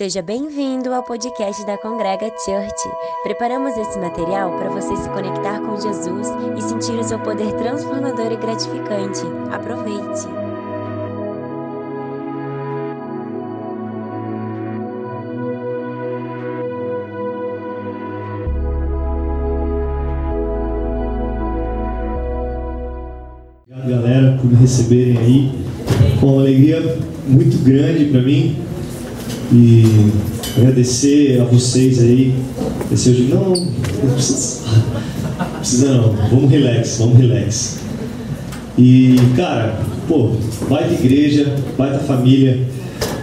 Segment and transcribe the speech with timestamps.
[0.00, 2.88] Seja bem-vindo ao podcast da Congrega Church.
[3.22, 6.26] Preparamos esse material para você se conectar com Jesus
[6.56, 9.20] e sentir o seu poder transformador e gratificante.
[9.52, 10.26] Aproveite!
[23.68, 25.52] Obrigado, galera, por me receberem aí.
[26.22, 26.80] Uma alegria
[27.28, 28.70] muito grande para mim
[29.52, 29.84] e
[30.56, 32.34] agradecer a vocês aí.
[32.92, 34.62] Esse hoje não, não precisa,
[35.86, 36.12] não.
[36.30, 37.78] Vamos relax, vamos relax.
[38.78, 40.30] E cara, pô,
[40.68, 42.60] baita igreja, baita família.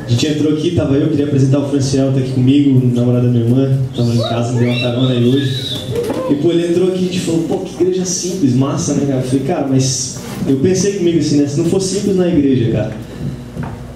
[0.06, 3.32] A gente entrou aqui, tava eu, queria apresentar o Franciel, tá aqui comigo, namorado da
[3.32, 5.82] minha irmã, tava em casa, deu uma carona aí hoje.
[6.30, 9.06] E pô, ele entrou aqui e a gente falou, pô, que igreja simples, massa, né,
[9.06, 9.20] cara?
[9.20, 11.48] Eu falei, cara, mas eu pensei comigo assim, né?
[11.48, 12.94] Se não for simples na igreja, cara.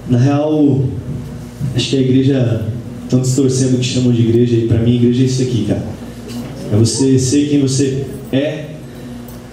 [0.10, 0.84] Na real,
[1.76, 2.66] acho que a igreja
[3.04, 5.84] estão distorcendo o que chamam de igreja e pra mim igreja é isso aqui, cara.
[6.72, 8.66] É você ser quem você é,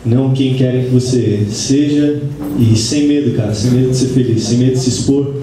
[0.07, 2.23] não quem querem que você seja
[2.59, 5.35] e sem medo, cara, sem medo de ser feliz, sem medo de se expor,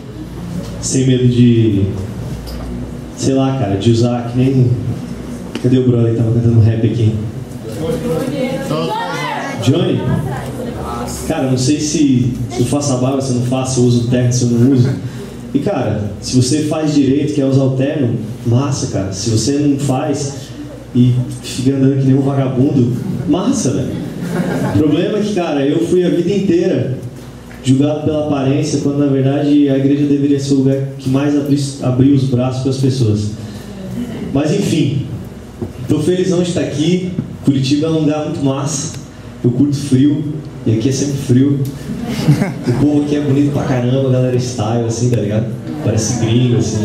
[0.81, 1.84] sem medo de,
[3.18, 4.72] sei lá, cara, de usar que nem.
[5.62, 7.16] Cadê o brother que tava cantando rap aqui?
[9.64, 10.00] Johnny?
[11.28, 14.31] Cara, não sei se, eu faço a barba, se eu não faço, eu uso terno,
[14.31, 14.90] se eu não uso.
[15.56, 19.14] E cara, se você faz direito, quer usar o terno, massa, cara.
[19.14, 20.50] Se você não faz
[20.94, 22.92] e fica andando que nem um vagabundo,
[23.30, 23.94] massa, velho.
[24.75, 26.97] O problema é que, cara, eu fui a vida inteira
[27.64, 31.58] julgado pela aparência, quando na verdade a igreja deveria ser o lugar que mais abri,
[31.81, 33.31] abrir os braços para as pessoas.
[34.34, 35.06] Mas enfim,
[35.88, 37.14] tô felizão de estar aqui.
[37.45, 39.05] Curitiba é um lugar muito massa.
[39.46, 40.24] Eu curto frio,
[40.66, 41.60] e aqui é sempre frio.
[42.68, 45.46] O povo aqui é bonito pra caramba, a galera style, assim, tá ligado?
[45.84, 46.84] Parece gringo, assim.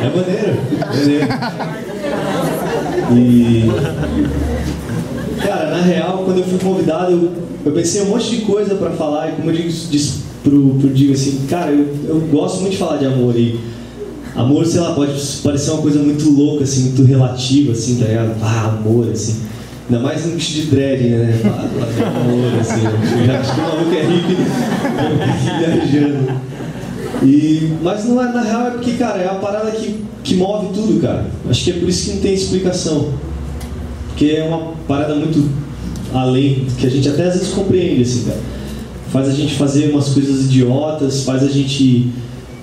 [0.00, 0.56] É maneiro,
[0.88, 1.26] maneiro.
[3.12, 3.68] E.
[5.42, 7.32] Cara, na real, quando eu fui convidado, eu,
[7.66, 10.90] eu pensei um monte de coisa pra falar, e como eu digo, disse pro, pro
[10.90, 13.58] Digo assim, cara, eu, eu gosto muito de falar de amor e.
[14.36, 18.36] Amor, sei lá, pode parecer uma coisa muito louca, assim, muito relativa, assim, tá ligado?
[18.40, 19.50] Ah, amor, assim.
[19.90, 21.34] Ainda mais no bicho de dread, né?
[21.42, 23.26] Amor, assim.
[23.26, 24.36] Já acho que o maluco é hippie,
[25.90, 26.40] viajando.
[27.24, 30.68] E, mas não é, na real é porque, cara, é a parada que, que move
[30.72, 31.26] tudo, cara.
[31.48, 33.14] Acho que é por isso que não tem explicação.
[34.06, 35.50] Porque é uma parada muito
[36.14, 38.38] além, que a gente até às vezes compreende, assim, cara.
[39.10, 42.12] Faz a gente fazer umas coisas idiotas, faz a gente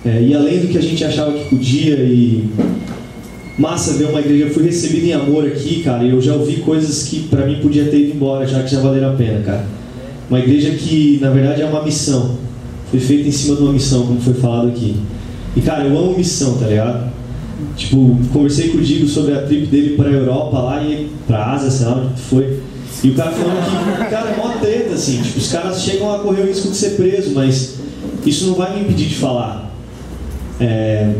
[0.05, 2.49] é, ir além do que a gente achava que podia e
[3.57, 4.45] massa ver uma igreja.
[4.45, 7.59] Eu fui recebido em amor aqui, cara, e eu já ouvi coisas que pra mim
[7.61, 9.65] podia ter ido embora, já que já valeram a pena, cara.
[10.29, 12.37] Uma igreja que, na verdade, é uma missão.
[12.91, 14.95] Foi feita em cima de uma missão, como foi falado aqui.
[15.55, 17.11] E, cara, eu amo missão, tá ligado?
[17.75, 21.71] Tipo, conversei com o Digo sobre a trip dele pra Europa lá e pra Ásia,
[21.71, 22.59] sei lá onde foi.
[23.03, 25.21] E o cara falando que, cara, é mó treta, assim.
[25.21, 27.77] Tipo, os caras chegam a correr o risco de ser preso, mas
[28.25, 29.71] isso não vai me impedir de falar.
[30.59, 31.13] É,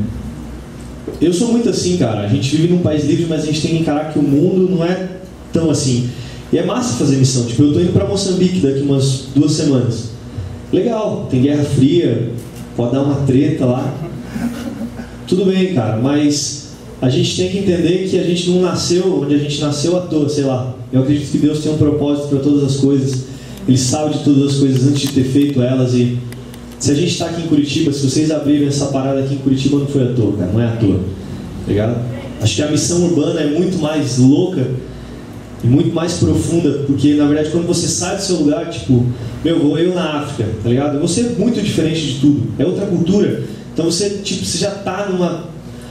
[1.22, 2.22] eu sou muito assim, cara.
[2.22, 4.70] A gente vive num país livre, mas a gente tem que encarar que o mundo
[4.70, 5.08] não é
[5.52, 6.10] tão assim.
[6.52, 7.46] E é massa fazer missão.
[7.46, 10.12] Tipo, eu tô indo pra Moçambique daqui umas duas semanas.
[10.72, 12.32] Legal, tem Guerra Fria,
[12.76, 13.94] pode dar uma treta lá.
[15.28, 16.68] Tudo bem, cara, mas
[17.02, 20.02] a gente tem que entender que a gente não nasceu onde a gente nasceu à
[20.02, 20.76] toa, sei lá.
[20.92, 23.26] Eu acredito que Deus tem um propósito para todas as coisas.
[23.68, 26.18] Ele sabe de todas as coisas antes de ter feito elas e
[26.80, 29.80] se a gente está aqui em Curitiba, se vocês abrirem essa parada aqui em Curitiba,
[29.80, 31.00] não foi à toa, cara, não é à toa.
[31.66, 31.98] Tá ligado?
[32.42, 34.68] Acho que a missão urbana é muito mais louca
[35.64, 39.06] e muito mais profunda, porque na verdade quando você sai do seu lugar, tipo,
[39.44, 41.00] meu, vou eu na África, tá ligado?
[41.00, 43.44] Você é muito diferente de tudo, é outra cultura.
[43.74, 45.46] Então você, tipo, você já tá numa.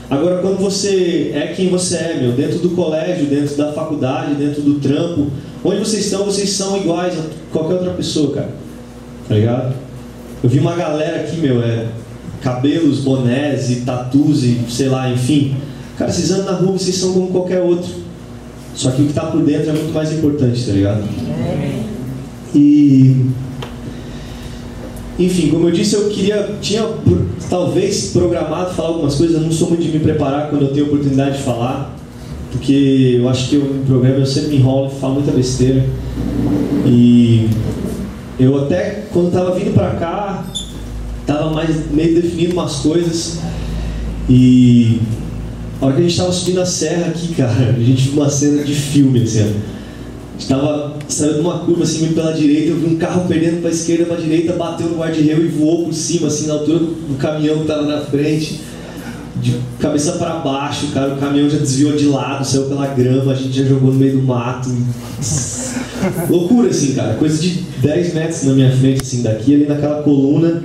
[0.09, 4.61] Agora quando você é quem você é, meu, dentro do colégio, dentro da faculdade, dentro
[4.61, 5.27] do trampo,
[5.65, 8.49] onde vocês estão, vocês são iguais a qualquer outra pessoa, cara.
[9.27, 9.86] Tá ligado?
[10.43, 11.87] Eu vi uma galera aqui, meu, é
[12.41, 15.55] cabelos, bonés e tatus e sei lá, enfim.
[15.97, 17.89] Cara, vocês andam na rua, vocês são como qualquer outro.
[18.75, 21.03] Só que o que está por dentro é muito mais importante, tá ligado?
[22.53, 23.25] E.
[25.17, 26.55] Enfim, como eu disse, eu queria.
[26.61, 26.87] Tinha
[27.49, 30.85] talvez programado falar algumas coisas, eu não sou muito de me preparar quando eu tenho
[30.85, 31.95] oportunidade de falar.
[32.51, 35.83] Porque eu acho que eu, no programa eu sempre me enrolo, falo muita besteira.
[36.85, 37.49] E
[38.39, 40.26] eu até, quando estava vindo para cá,
[41.27, 43.39] estava mais meio definindo umas coisas.
[44.29, 44.99] E
[45.81, 48.29] a hora que a gente estava subindo a serra aqui, cara, a gente viu uma
[48.29, 49.41] cena de filme, assim.
[49.41, 49.57] A gente
[50.39, 53.73] estava saindo de uma curva assim, pela direita, eu vi um carro perdendo para a
[53.73, 57.17] esquerda, para a direita, bateu no guarda-reio e voou por cima, assim, na altura do
[57.17, 58.61] caminhão que estava na frente.
[59.41, 63.35] de cabeça para baixo, cara, o caminhão já desviou de lado, saiu pela grama, a
[63.35, 64.69] gente já jogou no meio do mato.
[66.29, 67.15] Loucura, assim, cara.
[67.15, 70.63] Coisa de 10 metros na minha frente, assim, daqui, ali naquela coluna.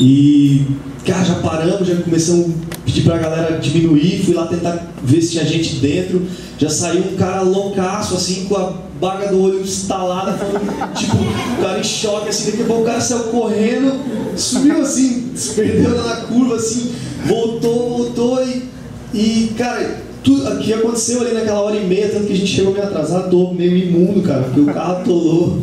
[0.00, 0.62] E,
[1.04, 5.32] cara, já paramos, já começamos a pedir pra galera diminuir, fui lá tentar ver se
[5.32, 6.22] tinha gente dentro.
[6.58, 10.38] Já saiu um cara loucaço, assim, com a baga do olho falando,
[10.96, 13.92] tipo, o cara em choque, assim, daqui a pouco o cara saiu correndo,
[14.36, 16.92] subiu assim, se perdeu na curva, assim,
[17.26, 18.68] voltou, voltou e,
[19.14, 22.72] e cara, tudo que aconteceu ali naquela hora e meia, tanto que a gente chegou
[22.72, 25.60] meio atrasado, meio imundo, cara, porque o carro atolou.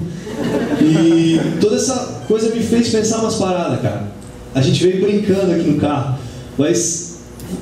[0.81, 4.16] E toda essa coisa me fez pensar umas paradas, cara.
[4.55, 6.17] A gente veio brincando aqui no carro,
[6.57, 7.07] mas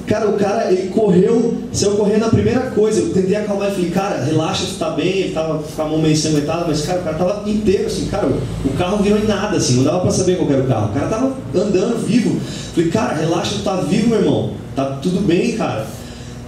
[0.08, 3.02] Cara, o cara, ele correu, saiu correndo a primeira coisa.
[3.02, 5.18] Eu tentei acalmar e falei, cara, relaxa, tu tá bem.
[5.18, 8.28] Ele tava com a mão meio ensanguentada, mas, cara, o cara tava inteiro, assim, cara,
[8.28, 10.90] o carro virou em nada, assim, não dava pra saber qual era o carro.
[10.90, 12.40] O cara tava andando, vivo.
[12.74, 14.54] Falei, cara, relaxa, tu tá vivo, meu irmão.
[14.76, 15.86] Tá tudo bem, cara.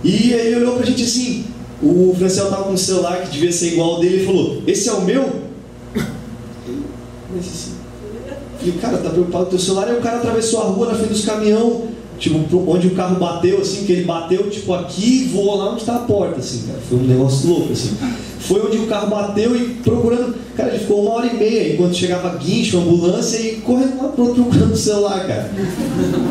[0.04, 1.45] E aí ele olhou pra gente assim,
[1.81, 4.89] o Franciel tava com um celular que devia ser igual ao dele e falou, esse
[4.89, 5.24] é o meu?
[7.34, 7.76] Mas assim,
[8.59, 9.88] falei, cara, tá preocupado com o teu celular?
[9.88, 11.88] Aí o cara atravessou a rua na frente dos caminhão
[12.19, 15.81] Tipo, onde o carro bateu, assim, que ele bateu, tipo, aqui e voou lá onde
[15.81, 16.80] está a porta, assim, cara.
[16.89, 17.95] Foi um negócio louco, assim.
[18.39, 20.36] Foi onde o carro bateu e procurando.
[20.56, 24.33] Cara, ele ficou uma hora e meia enquanto chegava guincho, ambulância e correndo lá pro
[24.33, 25.51] procurando o celular, cara.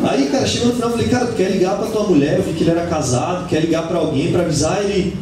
[0.09, 2.37] Aí, cara, chegou no final, eu falei, cara, tu quer ligar pra tua mulher?
[2.37, 5.15] Eu vi que ele era casado, quer ligar pra alguém pra avisar ele.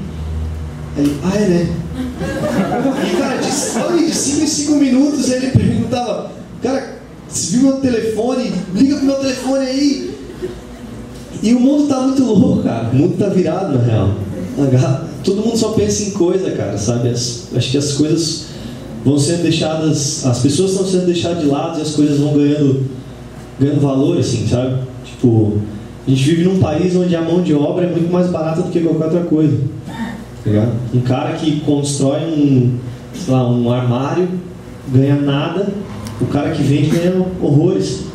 [0.97, 1.75] Ele, ah, é, né?
[3.05, 3.51] E, cara, de
[4.15, 6.31] 5 em 5 minutos ele perguntava,
[6.63, 6.94] cara,
[7.27, 8.51] você viu meu telefone?
[8.73, 10.15] Liga pro meu telefone aí.
[11.43, 12.89] E o mundo está muito louco, cara.
[12.89, 14.09] O mundo está virado, na real.
[15.23, 17.09] Todo mundo só pensa em coisa, cara, sabe?
[17.09, 18.45] As, acho que as coisas
[19.03, 22.85] vão sendo deixadas, as pessoas estão sendo deixadas de lado e as coisas vão ganhando,
[23.59, 24.79] ganhando valor, assim, sabe?
[25.03, 25.59] Tipo,
[26.07, 28.71] a gente vive num país onde a mão de obra é muito mais barata do
[28.71, 29.57] que qualquer outra coisa.
[30.43, 32.77] Tá um cara que constrói um,
[33.27, 34.29] lá, um armário
[34.87, 35.67] ganha nada,
[36.21, 38.05] o cara que vende ganha horrores.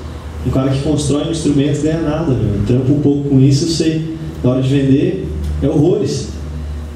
[0.47, 2.65] Um cara que constrói um instrumento ganha nada, meu.
[2.67, 4.17] Trampa um pouco com isso, eu sei.
[4.43, 5.29] Na hora de vender,
[5.63, 6.31] é horrores.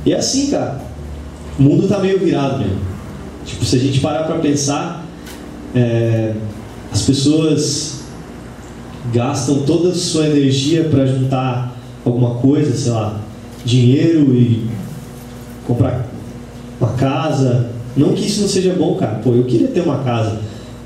[0.07, 0.81] E é assim, cara.
[1.59, 2.77] O mundo tá meio virado, meu.
[3.45, 5.05] Tipo, se a gente parar para pensar,
[5.75, 6.35] é,
[6.91, 8.05] as pessoas
[9.13, 13.21] gastam toda a sua energia para juntar alguma coisa, sei lá,
[13.65, 14.67] dinheiro e
[15.67, 16.07] comprar
[16.81, 17.71] uma casa.
[17.95, 19.21] Não que isso não seja bom, cara.
[19.23, 20.41] Pô, eu queria ter uma casa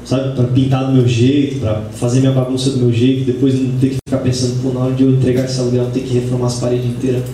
[0.08, 3.78] sabe, para pintar do meu jeito, para fazer minha bagunça do meu jeito, depois não
[3.78, 6.46] ter que ficar pensando, pô, na hora de eu entregar esse aluguel, ter que reformar
[6.46, 7.25] as paredes inteiras.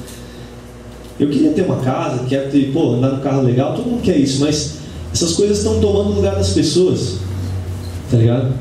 [1.21, 4.17] Eu queria ter uma casa, quero ter, pô, andar num carro legal, todo mundo quer
[4.17, 4.79] isso, mas
[5.13, 7.19] essas coisas estão tomando lugar das pessoas,
[8.11, 8.53] tá ligado?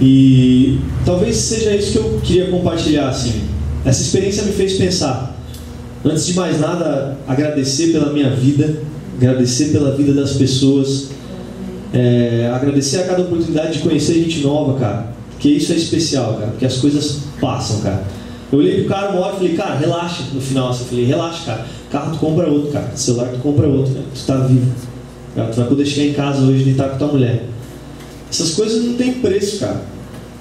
[0.00, 3.42] E talvez seja isso que eu queria compartilhar, assim.
[3.84, 5.38] Essa experiência me fez pensar.
[6.02, 8.80] Antes de mais nada, agradecer pela minha vida,
[9.18, 11.10] agradecer pela vida das pessoas,
[11.94, 15.14] é, agradecer a cada oportunidade de conhecer gente nova, cara.
[15.30, 16.48] Porque isso é especial, cara.
[16.48, 18.02] Porque as coisas passam, cara.
[18.50, 20.70] Eu olhei pro cara uma hora e falei, cara, relaxa no final.
[20.70, 21.66] Assim, eu falei, relaxa, cara.
[21.92, 22.90] Carro tu compra outro, cara.
[22.96, 24.06] Celular tu compra outro, cara.
[24.12, 24.72] Tu tá vivo.
[25.36, 27.44] Cara, tu vai poder chegar em casa hoje e deitar com tua mulher.
[28.28, 29.82] Essas coisas não tem preço, cara.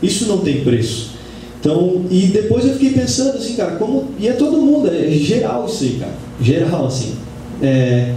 [0.01, 1.11] Isso não tem preço.
[1.59, 4.09] Então, e depois eu fiquei pensando assim, cara, como.
[4.19, 6.13] E é todo mundo, é geral isso aí, cara.
[6.41, 7.13] Geral, assim.
[7.61, 8.13] É,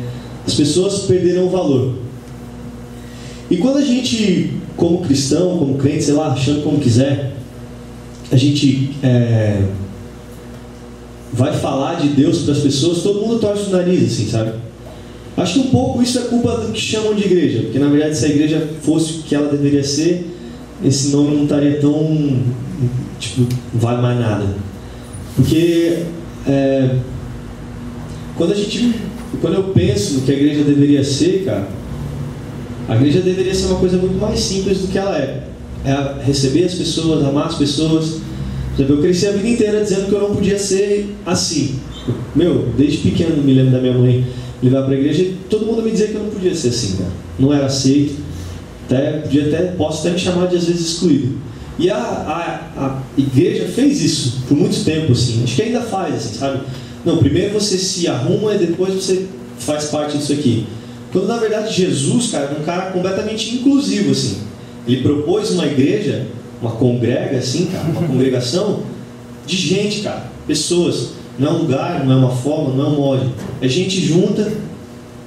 [0.47, 2.06] as pessoas perderam o valor.
[3.51, 7.37] E quando a gente, como cristão, como crente, sei lá, achando como quiser,
[8.31, 9.63] a gente é,
[11.33, 14.53] vai falar de Deus para as pessoas, todo mundo torce o nariz, assim, sabe?
[15.37, 18.17] Acho que um pouco isso é culpa do que chamam de igreja, porque na verdade
[18.17, 20.27] se a igreja fosse o que ela deveria ser,
[20.83, 22.39] esse nome não estaria tão,
[23.19, 24.47] tipo, vale mais nada.
[25.37, 26.05] Porque
[26.47, 26.97] é,
[28.35, 28.95] quando a gente,
[29.41, 31.69] quando eu penso no que a igreja deveria ser, cara,
[32.89, 35.43] a igreja deveria ser uma coisa muito mais simples do que ela é.
[35.85, 38.21] É receber as pessoas, amar as pessoas.
[38.79, 41.77] Eu cresci a vida inteira dizendo que eu não podia ser assim.
[42.35, 44.27] Meu, desde pequeno me lembro da minha mãe
[44.63, 46.97] levar para a igreja e todo mundo me dizia que eu não podia ser assim,
[46.97, 47.11] cara.
[47.39, 48.17] Não era aceito.
[48.87, 51.39] Até, podia até, posso até me chamar de às vezes excluído.
[51.79, 55.43] E a, a, a igreja fez isso por muito tempo, assim.
[55.45, 56.61] Acho que ainda faz, assim, sabe?
[57.05, 59.27] Não, primeiro você se arruma e depois você
[59.59, 60.67] faz parte disso aqui.
[61.17, 64.37] Quando na verdade Jesus, cara, é um cara completamente inclusivo, assim.
[64.87, 66.27] Ele propôs uma igreja,
[66.61, 68.83] uma congrega, assim, cara, uma congregação
[69.47, 71.13] de gente, cara, pessoas.
[71.39, 73.33] Não é um lugar, não é uma forma, não é um molde.
[73.63, 74.53] É gente junta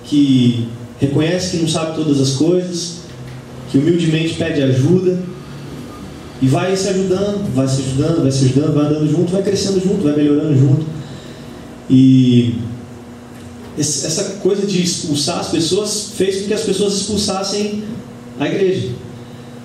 [0.04, 0.68] que
[1.00, 3.00] reconhece que não sabe todas as coisas,
[3.72, 5.18] que humildemente pede ajuda
[6.40, 9.82] E vai se ajudando, vai se ajudando, vai se ajudando, vai andando junto, vai crescendo
[9.82, 10.86] junto, vai melhorando junto.
[11.90, 12.69] E
[13.80, 17.84] essa coisa de expulsar as pessoas fez com que as pessoas expulsassem
[18.40, 18.90] a igreja.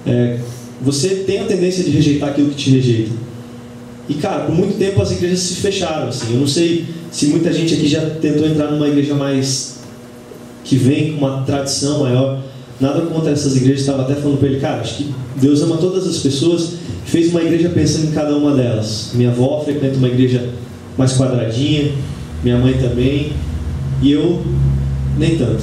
[0.06, 0.38] É,
[0.80, 3.12] você tem a tendência de rejeitar aquilo que te rejeita.
[4.08, 6.08] E cara, por muito tempo as igrejas se fecharam.
[6.08, 6.34] Assim.
[6.34, 9.78] Eu não sei se muita gente aqui já tentou entrar numa igreja mais
[10.62, 12.40] que vem com uma tradição maior.
[12.80, 13.80] Nada contra essas igrejas.
[13.80, 16.74] Estava até falando para ele, cara, acho que Deus ama todas as pessoas.
[17.06, 19.10] Fez uma igreja pensando em cada uma delas.
[19.14, 20.50] Minha avó frequenta uma igreja
[20.96, 21.92] mais quadradinha,
[22.42, 23.32] minha mãe também,
[24.02, 24.42] e eu
[25.18, 25.62] nem tanto.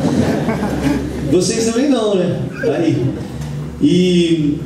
[1.30, 2.40] Vocês também não, né?
[2.76, 3.14] Aí.
[3.80, 4.58] E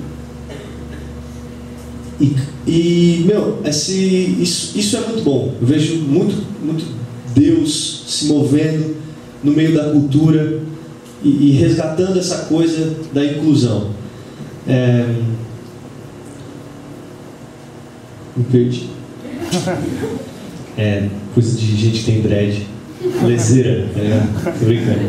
[2.20, 5.54] e, e meu, esse, isso, isso é muito bom.
[5.60, 6.84] Eu vejo muito, muito
[7.34, 8.96] Deus se movendo
[9.42, 10.60] no meio da cultura
[11.22, 13.90] e, e resgatando essa coisa da inclusão.
[14.66, 15.06] É...
[18.36, 18.88] Me perdi.
[20.76, 22.66] É, coisa de gente que tem dread.
[23.26, 24.22] Lezeira, é,
[24.58, 25.00] tô brincando.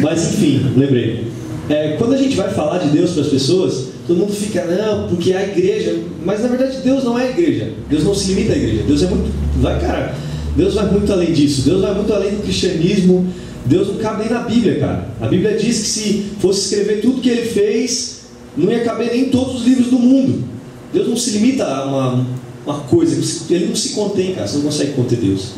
[0.00, 1.26] Mas enfim, lembrei.
[1.68, 5.08] É, quando a gente vai falar de Deus para as pessoas, todo mundo fica, não,
[5.08, 5.96] porque a igreja.
[6.24, 7.70] Mas na verdade Deus não é a igreja.
[7.88, 8.82] Deus não se limita à igreja.
[8.86, 9.32] Deus é muito.
[9.60, 10.14] Vai, cara.
[10.56, 11.62] Deus vai muito além disso.
[11.62, 13.26] Deus vai muito além do cristianismo.
[13.64, 15.08] Deus não cabe nem na Bíblia, cara.
[15.20, 18.22] A Bíblia diz que se fosse escrever tudo que ele fez,
[18.56, 20.44] não ia caber nem em todos os livros do mundo.
[20.92, 22.26] Deus não se limita a uma,
[22.66, 24.46] uma coisa, ele não se contém, cara.
[24.46, 25.52] Você não consegue conter Deus.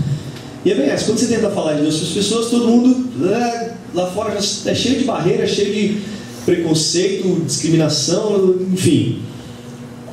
[0.64, 3.10] E é bem essa, quando você tenta falar de Deus para as pessoas, todo mundo
[3.16, 6.00] né, lá fora já é cheio de barreiras, cheio de
[6.46, 9.20] preconceito, discriminação, enfim.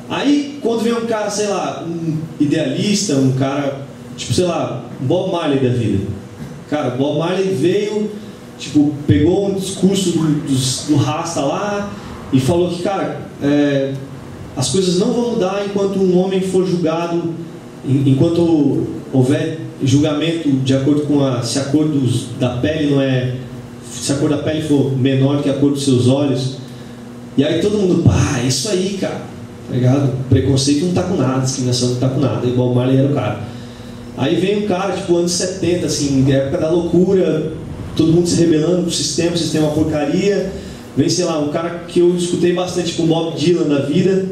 [0.09, 5.31] Aí, quando vem um cara, sei lá, um idealista, um cara, tipo, sei lá, Bob
[5.31, 6.05] Marley da vida.
[6.69, 8.11] Cara, Bob Marley veio,
[8.59, 11.93] tipo, pegou um discurso do, do, do Rasta lá
[12.33, 13.93] e falou que, cara, é,
[14.55, 17.23] as coisas não vão mudar enquanto um homem for julgado,
[17.85, 23.35] enquanto houver julgamento de acordo com a, se a cor dos, da pele não é
[23.91, 26.57] se a cor da pele for menor que a cor dos seus olhos.
[27.37, 29.21] E aí todo mundo, pá, isso aí, cara.
[29.67, 30.13] Tá ligado?
[30.29, 32.45] Preconceito não tá com nada, discriminação não tá com nada.
[32.45, 33.41] Igual o Marley era o cara.
[34.17, 37.53] Aí vem um cara, tipo, anos 70, assim, época da loucura,
[37.95, 40.51] todo mundo se rebelando pro sistema, o sistema é uma porcaria.
[40.95, 44.25] Vem, sei lá, um cara que eu escutei bastante, tipo, Bob Dylan da vida.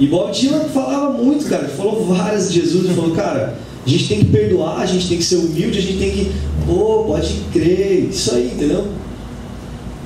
[0.00, 1.68] E Bob Dylan falava muito, cara.
[1.68, 2.86] Falou várias de Jesus.
[2.86, 5.82] Ele falou, cara, a gente tem que perdoar, a gente tem que ser humilde, a
[5.82, 6.32] gente tem que,
[6.66, 8.86] pô, pode crer, isso aí, entendeu?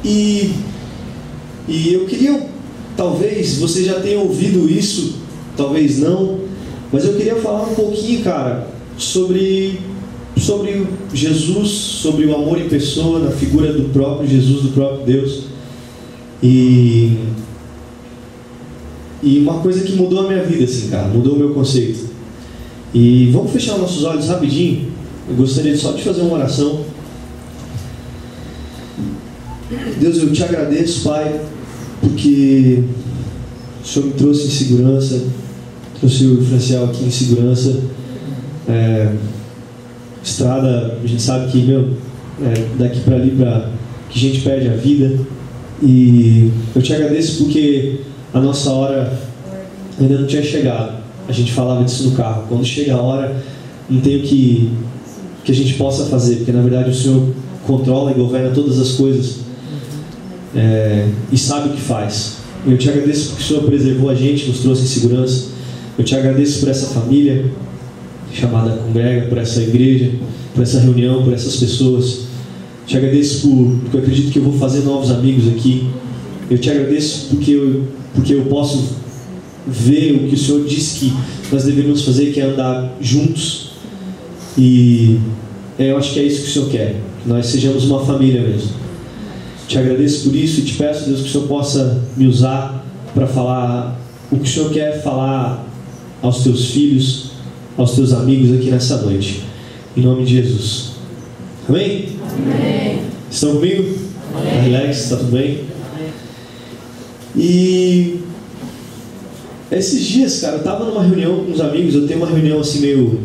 [0.05, 0.53] E,
[1.69, 2.47] e eu queria,
[2.97, 5.17] talvez você já tenha ouvido isso,
[5.57, 6.41] talvez não,
[6.93, 9.81] mas eu queria falar um pouquinho, cara, sobre,
[10.37, 15.45] sobre Jesus, sobre o amor em pessoa, na figura do próprio Jesus, do próprio Deus.
[16.43, 17.17] E,
[19.25, 22.11] e uma coisa que mudou a minha vida, assim, cara, mudou o meu conceito.
[22.93, 24.89] E vamos fechar nossos olhos rapidinho.
[25.27, 26.85] Eu gostaria só de fazer uma oração.
[29.99, 31.41] Deus, eu te agradeço, Pai,
[32.03, 32.85] porque
[33.83, 35.25] o Senhor me trouxe em segurança,
[35.99, 37.81] trouxe o diferencial aqui em segurança.
[38.69, 39.11] É,
[40.23, 41.95] estrada, a gente sabe que, meu,
[42.43, 43.71] é, daqui para ali, pra,
[44.11, 45.19] que a gente perde a vida.
[45.83, 48.01] E eu te agradeço porque
[48.35, 49.19] a nossa hora
[49.99, 52.45] ainda não tinha chegado a gente falava disso no carro.
[52.49, 53.43] Quando chega a hora,
[53.89, 54.71] não tem o que,
[55.45, 57.29] que a gente possa fazer, porque na verdade o Senhor
[57.67, 59.37] controla e governa todas as coisas
[60.55, 62.37] é, e sabe o que faz.
[62.67, 65.49] Eu te agradeço porque o Senhor preservou a gente, nos trouxe em segurança.
[65.97, 67.51] Eu te agradeço por essa família
[68.33, 70.13] chamada Congrega, por essa igreja,
[70.55, 72.25] por essa reunião, por essas pessoas.
[72.87, 75.89] Te agradeço por, porque eu acredito que eu vou fazer novos amigos aqui.
[76.51, 77.85] Eu te agradeço porque eu,
[78.15, 78.97] porque eu posso
[79.67, 81.13] ver o que o Senhor disse que
[81.51, 83.71] nós deveríamos fazer, que é andar juntos.
[84.57, 85.19] E
[85.79, 88.41] é, eu acho que é isso que o Senhor quer, que nós sejamos uma família
[88.41, 88.71] mesmo.
[89.67, 93.27] Te agradeço por isso e te peço, Deus, que o Senhor possa me usar para
[93.27, 93.99] falar
[94.31, 95.67] o que o Senhor quer falar
[96.23, 97.33] aos teus filhos,
[97.77, 99.43] aos teus amigos aqui nessa noite.
[99.97, 100.93] Em nome de Jesus.
[101.69, 102.09] Amém?
[102.37, 103.01] Amém.
[103.31, 103.99] Estão comigo?
[104.37, 104.71] Amém.
[104.71, 105.74] Relax, está tudo bem?
[107.37, 108.21] E
[109.71, 112.81] esses dias, cara, eu tava numa reunião com uns amigos, eu tenho uma reunião assim
[112.81, 113.21] meio.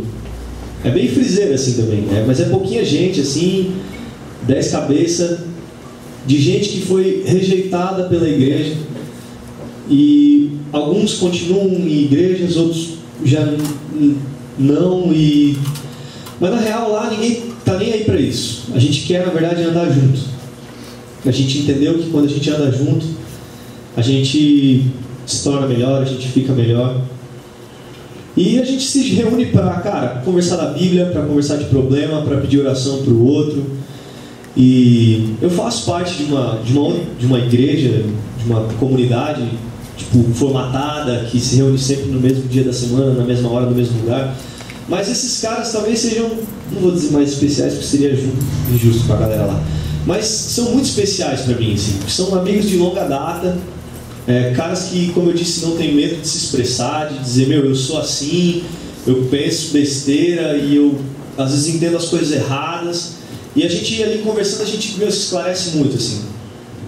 [0.83, 2.23] É bem friseira assim também, né?
[2.25, 3.73] mas é pouquinha gente, assim,
[4.47, 5.39] dez cabeças,
[6.25, 8.75] de gente que foi rejeitada pela igreja.
[9.89, 13.45] E alguns continuam em igrejas, outros já
[14.57, 15.11] não.
[15.13, 15.57] E...
[16.39, 18.65] Mas na real lá ninguém tá nem aí para isso.
[18.73, 20.21] A gente quer, na verdade, andar junto.
[21.25, 23.05] A gente entendeu que quando a gente anda junto,
[23.99, 24.85] a gente
[25.25, 27.01] se torna melhor, a gente fica melhor.
[28.35, 32.37] E a gente se reúne para, cara, conversar da Bíblia, para conversar de problema, para
[32.37, 33.65] pedir oração para o outro.
[34.55, 38.05] E eu faço parte de uma, de, uma, de uma igreja,
[38.37, 39.43] de uma comunidade,
[39.97, 43.75] tipo, formatada, que se reúne sempre no mesmo dia da semana, na mesma hora, no
[43.75, 44.33] mesmo lugar.
[44.87, 46.29] Mas esses caras talvez sejam,
[46.71, 48.17] não vou dizer mais especiais, porque seria
[48.73, 49.63] injusto para a galera lá.
[50.05, 51.99] Mas são muito especiais para mim, assim.
[52.07, 53.57] São amigos de longa data,
[54.29, 57.65] é, caras que, como eu disse, não tem medo de se expressar, de dizer, meu,
[57.65, 58.63] eu sou assim,
[59.07, 60.99] eu penso besteira e eu
[61.35, 63.13] às vezes entendo as coisas erradas.
[63.55, 66.21] E a gente ali conversando, a gente meu, se esclarece muito, assim.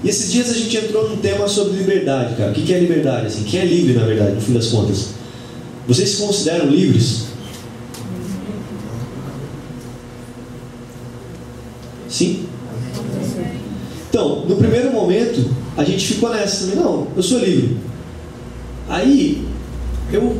[0.03, 2.51] E esses dias a gente entrou num tema sobre liberdade, cara.
[2.51, 3.25] O que é liberdade?
[3.25, 3.43] Assim?
[3.43, 5.07] Quem é livre, na verdade, no fim das contas?
[5.87, 7.23] Vocês se consideram livres?
[12.07, 12.45] Sim?
[14.09, 17.77] Então, no primeiro momento, a gente ficou nessa também, não, eu sou livre.
[18.89, 19.45] Aí,
[20.11, 20.35] eu,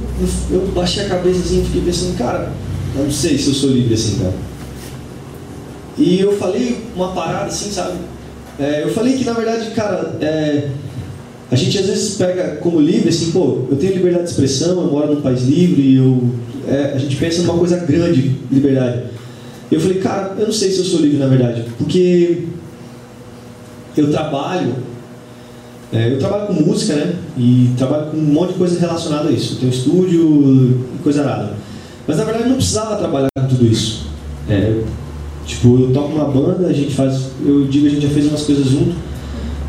[0.52, 2.52] eu baixei a cabeça assim e fiquei pensando, cara,
[2.96, 4.34] eu não sei se eu sou livre assim, cara.
[5.98, 7.98] E eu falei uma parada assim, sabe?
[8.60, 10.70] É, eu falei que na verdade, cara, é,
[11.50, 14.92] a gente às vezes pega como livre, assim, pô, eu tenho liberdade de expressão, eu
[14.92, 16.30] moro num país livre, eu,
[16.68, 19.04] é, a gente pensa numa coisa grande, liberdade.
[19.72, 22.44] Eu falei, cara, eu não sei se eu sou livre na verdade, porque
[23.96, 24.76] eu trabalho,
[25.94, 27.16] é, eu trabalho com música, né?
[27.38, 29.56] E trabalho com um monte de coisa relacionada a isso.
[29.56, 31.54] Eu tenho estúdio e coisa nada.
[32.08, 34.08] Mas na verdade eu não precisava trabalhar com tudo isso.
[34.50, 34.82] É,
[35.46, 38.44] tipo, eu toco uma banda, a gente faz, eu digo, a gente já fez umas
[38.44, 38.96] coisas junto.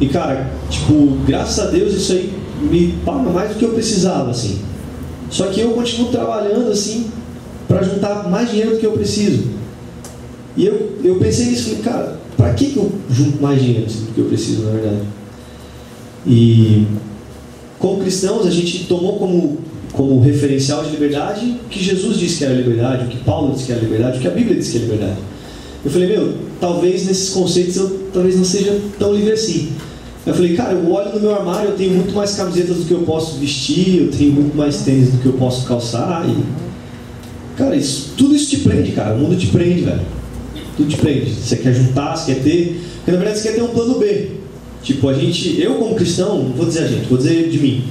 [0.00, 4.30] E cara, tipo, graças a Deus isso aí me paga mais do que eu precisava,
[4.30, 4.60] assim.
[5.28, 7.10] Só que eu continuo trabalhando assim
[7.66, 9.44] para juntar mais dinheiro do que eu preciso.
[10.56, 14.04] E eu, eu pensei nisso, falei, cara, para que, que eu junto mais dinheiro assim,
[14.04, 15.02] do que eu preciso, na verdade?
[16.26, 16.86] E
[17.78, 19.58] como cristãos, a gente tomou como,
[19.92, 23.66] como referencial de liberdade o que Jesus disse que era liberdade, o que Paulo disse
[23.66, 25.18] que era liberdade, o que a Bíblia diz que é liberdade.
[25.84, 29.72] Eu falei, meu, talvez nesses conceitos eu talvez não seja tão livre assim.
[30.24, 32.92] Eu falei, cara, eu olho no meu armário, eu tenho muito mais camisetas do que
[32.92, 36.24] eu posso vestir, eu tenho muito mais tênis do que eu posso calçar.
[36.28, 36.36] E,
[37.56, 39.16] cara, isso, tudo isso te prende, cara.
[39.16, 40.02] O mundo te prende, velho.
[40.76, 41.28] Tudo te prende.
[41.32, 42.80] Você quer juntar, você quer ter.
[42.98, 44.41] Porque na verdade você quer ter um plano B.
[44.82, 47.84] Tipo, a gente, eu como cristão, não vou dizer a gente, vou dizer de mim.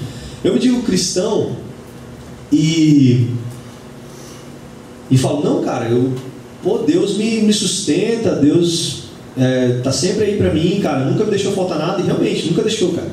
[0.43, 1.51] Eu me digo cristão
[2.51, 3.27] e.
[5.09, 6.11] E falo, não, cara, eu.
[6.63, 9.03] Pô, Deus me, me sustenta, Deus
[9.37, 12.61] é, tá sempre aí pra mim, cara, nunca me deixou faltar nada, e realmente, nunca
[12.61, 13.07] deixou, cara.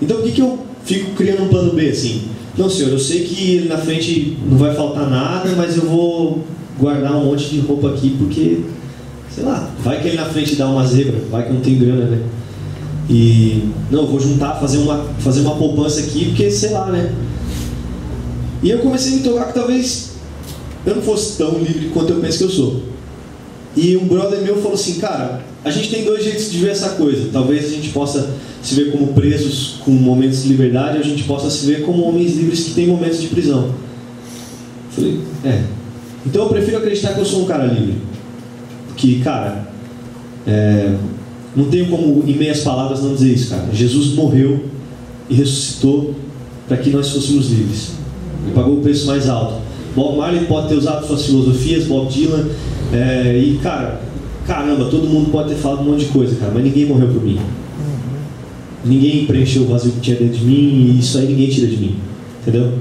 [0.00, 2.22] Então o que, que eu fico criando um plano B assim?
[2.56, 6.44] Não, senhor, eu sei que na frente não vai faltar nada, mas eu vou
[6.78, 8.60] guardar um monte de roupa aqui porque
[9.30, 12.06] sei lá, vai que ele na frente dá uma zebra, vai que não tem grana,
[12.06, 12.18] né?
[13.08, 17.14] E não, vou juntar, fazer uma, fazer uma poupança aqui, porque sei lá, né?
[18.62, 20.12] E eu comecei a me tocar que talvez
[20.84, 22.82] eu não fosse tão livre quanto eu penso que eu sou.
[23.76, 26.90] E um brother meu falou assim, cara, a gente tem dois jeitos de ver essa
[26.90, 27.28] coisa.
[27.32, 31.24] Talvez a gente possa se ver como presos com momentos de liberdade, ou a gente
[31.24, 33.66] possa se ver como homens livres que têm momentos de prisão.
[33.66, 33.72] Eu
[34.90, 35.62] falei, é.
[36.26, 38.08] Então eu prefiro acreditar que eu sou um cara livre
[38.98, 39.68] que, cara,
[40.46, 40.92] é,
[41.58, 43.68] não tenho como, em meias palavras, não dizer isso, cara.
[43.72, 44.64] Jesus morreu
[45.28, 46.14] e ressuscitou
[46.68, 47.94] para que nós fôssemos livres.
[48.44, 49.54] Ele pagou o preço mais alto.
[49.96, 52.46] Bob Marley pode ter usado suas filosofias, Bob Dylan,
[52.92, 54.00] é, e, cara,
[54.46, 57.24] caramba, todo mundo pode ter falado um monte de coisa, cara, mas ninguém morreu por
[57.24, 57.40] mim.
[58.84, 61.76] Ninguém preencheu o vazio que tinha dentro de mim e isso aí ninguém tira de
[61.76, 61.96] mim.
[62.40, 62.74] Entendeu?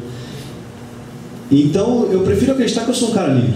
[1.50, 3.56] Então, eu prefiro acreditar que eu sou um cara livre.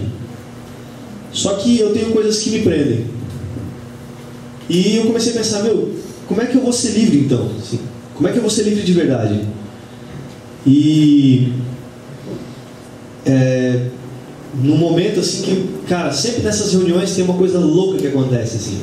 [1.30, 3.04] Só que eu tenho coisas que me prendem.
[4.68, 5.92] E eu comecei a pensar, meu,
[6.26, 7.50] como é que eu vou ser livre então?
[7.58, 7.80] Assim,
[8.14, 9.40] como é que eu vou ser livre de verdade?
[10.66, 11.52] E
[13.26, 13.86] é,
[14.92, 18.78] momento assim que, cara, sempre nessas reuniões tem uma coisa louca que acontece assim.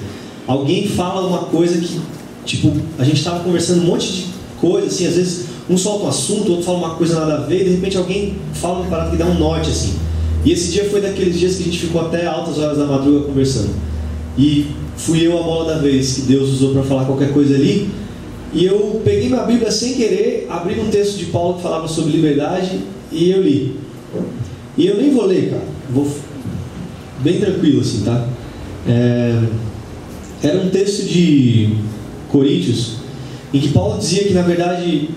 [0.48, 2.00] Alguém fala uma coisa que,
[2.46, 4.26] tipo, a gente estava conversando um monte de
[4.60, 7.62] coisa, assim, às vezes um solta um assunto, outro fala uma coisa nada a ver,
[7.62, 9.94] e de repente alguém fala uma parada que dá um norte assim.
[10.44, 13.26] E esse dia foi daqueles dias que a gente ficou até altas horas da madrugada
[13.26, 13.70] conversando.
[14.38, 17.90] E fui eu a bola da vez que Deus usou para falar qualquer coisa ali.
[18.54, 22.14] E eu peguei minha Bíblia sem querer, abri um texto de Paulo que falava sobre
[22.14, 22.80] liberdade
[23.12, 23.76] e eu li.
[24.78, 25.64] E eu nem vou ler, cara.
[25.90, 26.10] Vou
[27.20, 28.28] bem tranquilo assim, tá?
[28.88, 29.44] É...
[30.42, 31.76] Era um texto de
[32.30, 33.00] Coríntios
[33.54, 35.10] em que Paulo dizia que na verdade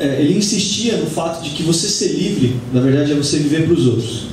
[0.00, 3.66] é, ele insistia no fato de que você ser livre, na verdade, é você viver
[3.66, 4.28] para os outros.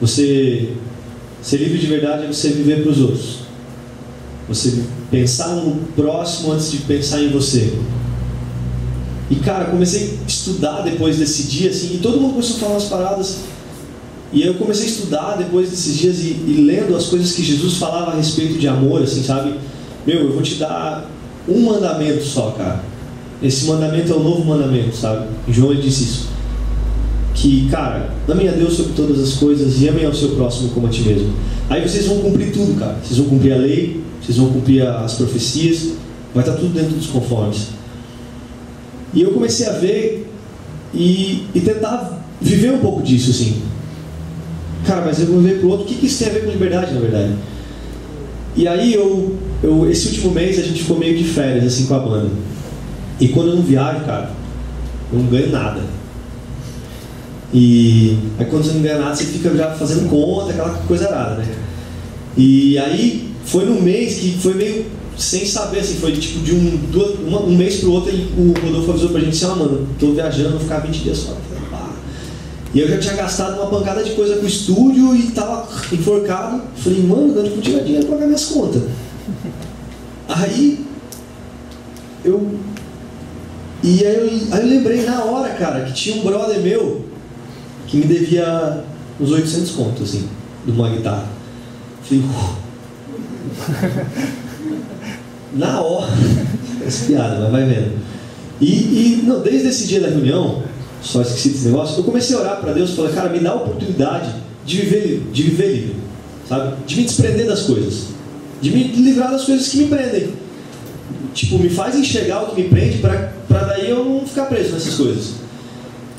[0.00, 0.70] Você
[1.42, 3.38] ser livre de verdade é você viver para os outros.
[4.48, 7.72] Você pensar no próximo antes de pensar em você.
[9.30, 12.76] E cara, comecei a estudar depois desse dia, assim, e todo mundo começou a falar
[12.76, 13.36] as paradas.
[14.32, 17.76] E eu comecei a estudar depois desses dias e, e, lendo as coisas que Jesus
[17.76, 19.54] falava a respeito de amor, assim, sabe?
[20.06, 21.10] Meu, eu vou te dar
[21.46, 22.84] um mandamento só, cara.
[23.42, 25.28] Esse mandamento é o novo mandamento, sabe?
[25.48, 26.28] João disse isso.
[27.40, 30.88] Que, cara, ame a Deus sobre todas as coisas e ame ao seu próximo como
[30.88, 31.32] a ti mesmo.
[31.70, 32.98] Aí vocês vão cumprir tudo, cara.
[33.00, 35.92] Vocês vão cumprir a lei, vocês vão cumprir as profecias,
[36.34, 37.68] vai estar tudo dentro dos conformes.
[39.14, 40.28] E eu comecei a ver
[40.92, 43.62] e, e tentar viver um pouco disso, assim.
[44.84, 46.50] Cara, mas eu vou ver pro outro, o que, que isso tem a ver com
[46.50, 47.34] liberdade, na verdade?
[48.56, 51.94] E aí eu, eu, esse último mês a gente ficou meio de férias, assim, com
[51.94, 52.30] a banda.
[53.20, 54.32] E quando eu não viajo, cara,
[55.12, 55.97] eu não ganho nada.
[57.52, 61.36] E aí quando você não ganha nada, você fica já fazendo conta, aquela coisa rara,
[61.36, 61.46] né?
[62.36, 66.78] E aí foi num mês que foi meio sem saber, assim, foi tipo de um,
[67.26, 70.12] uma, um mês pro outro, ele, o Rodolfo avisou pra gente assim, ah, mano, tô
[70.12, 71.48] viajando, vou ficar 20 dias fora.
[72.74, 76.62] E eu já tinha gastado uma pancada de coisa com o estúdio e tava enforcado.
[76.76, 78.82] Falei, mano, onde eu dinheiro pra pagar minhas contas?
[80.28, 80.84] Aí
[82.22, 82.58] eu.
[83.82, 87.07] E aí eu, aí eu lembrei na hora, cara, que tinha um brother meu
[87.88, 88.84] que me devia
[89.18, 90.28] uns 800 contos, assim,
[90.64, 91.26] de uma guitarra.
[92.02, 92.22] Falei,
[95.54, 96.06] na hora.
[96.86, 97.98] Essa piada, mas vai vendo.
[98.60, 100.62] E, e não, desde esse dia da reunião,
[101.02, 103.56] só esqueci desse negócio, eu comecei a orar para Deus, falei, cara, me dá a
[103.56, 105.96] oportunidade de viver, de viver livre,
[106.48, 106.76] sabe?
[106.86, 108.08] De me desprender das coisas,
[108.60, 110.32] de me livrar das coisas que me prendem.
[111.34, 114.94] Tipo, me faz enxergar o que me prende para daí eu não ficar preso nessas
[114.94, 115.34] coisas.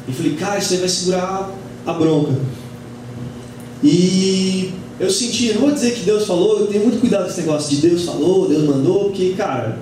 [0.09, 1.51] E falei, cara, isso aí vai segurar
[1.85, 2.33] a bronca.
[3.83, 7.41] E eu senti, não vou dizer que Deus falou, eu tenho muito cuidado com esse
[7.41, 9.77] negócio de Deus falou, Deus mandou, porque, cara,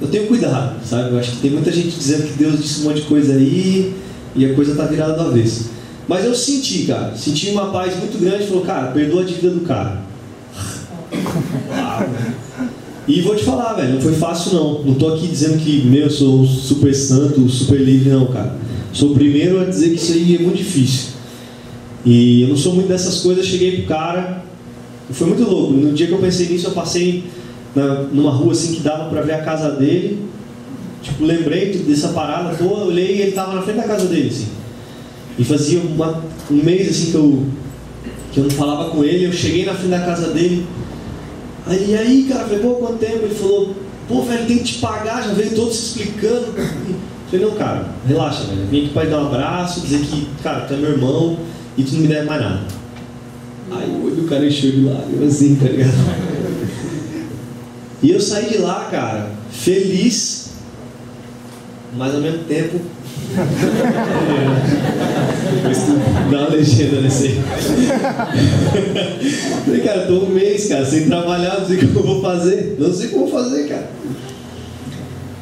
[0.00, 1.10] eu tenho cuidado, sabe?
[1.10, 3.94] Eu acho que tem muita gente dizendo que Deus disse um monte de coisa aí
[4.36, 5.70] e a coisa tá virada do avesso.
[6.06, 8.46] Mas eu senti, cara, senti uma paz muito grande.
[8.46, 10.02] Falou, cara, perdoa a dívida do cara.
[13.08, 14.84] E vou te falar, velho, não foi fácil não.
[14.84, 18.54] Não tô aqui dizendo que, meu, eu sou super santo, super livre, não, cara.
[18.92, 21.10] Sou o primeiro a dizer que isso aí é muito difícil.
[22.04, 24.44] E eu não sou muito dessas coisas, cheguei pro cara.
[25.10, 25.72] Foi muito louco.
[25.72, 27.24] No dia que eu pensei nisso, eu passei
[27.74, 30.24] na, numa rua assim que dava para ver a casa dele.
[31.02, 34.48] Tipo, lembrei dessa parada toda, olhei e ele tava na frente da casa dele, assim.
[35.38, 37.46] E fazia uma, um mês assim que eu,
[38.32, 40.66] que eu não falava com ele, eu cheguei na frente da casa dele.
[41.66, 43.24] Aí, aí cara, falei, pô, quanto tempo?
[43.24, 43.74] Ele falou,
[44.08, 46.54] pô, velho, tem que te pagar, já veio todo se explicando.
[47.32, 48.66] Eu falei, não, cara, relaxa, velho.
[48.66, 51.38] Vim aqui pra dar um abraço, dizer que, cara, tu é meu irmão
[51.78, 52.62] e tu não me deve mais nada.
[53.70, 55.92] Aí o olho do cara encheu de lágrimas assim, tá ligado?
[58.02, 60.54] E eu saí de lá, cara, feliz,
[61.96, 62.80] mas ao mesmo tempo.
[66.30, 67.38] Dá uma legenda nesse aí.
[69.64, 72.74] Falei, cara, tô um mês, cara, sem trabalhar, não sei o que eu vou fazer.
[72.76, 73.88] Não sei como fazer, cara.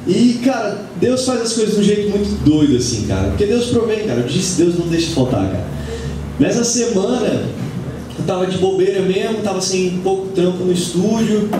[0.08, 3.28] E, cara, Deus faz as coisas de um jeito muito doido, assim, cara.
[3.28, 4.20] Porque Deus provém, cara.
[4.20, 5.66] Eu disse, Deus não deixa faltar, cara.
[6.40, 7.44] Nessa semana,
[8.18, 11.50] eu tava de bobeira mesmo, tava sem pouco trampo no estúdio.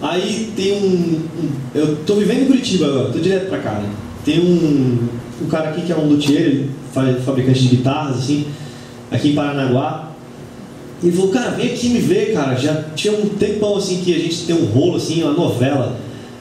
[0.00, 3.90] Aí tem um, um eu tô vivendo em Curitiba agora, tô direto pra cá, né?
[4.24, 5.08] Tem um,
[5.42, 6.64] um cara aqui que é um luthier,
[7.24, 8.46] fabricante de guitarras, assim,
[9.10, 10.12] aqui em Paranaguá.
[11.02, 12.56] Ele falou, cara, vem aqui me ver, cara.
[12.56, 15.98] Já tinha um tempão assim que a gente tem um rolo, assim, uma novela,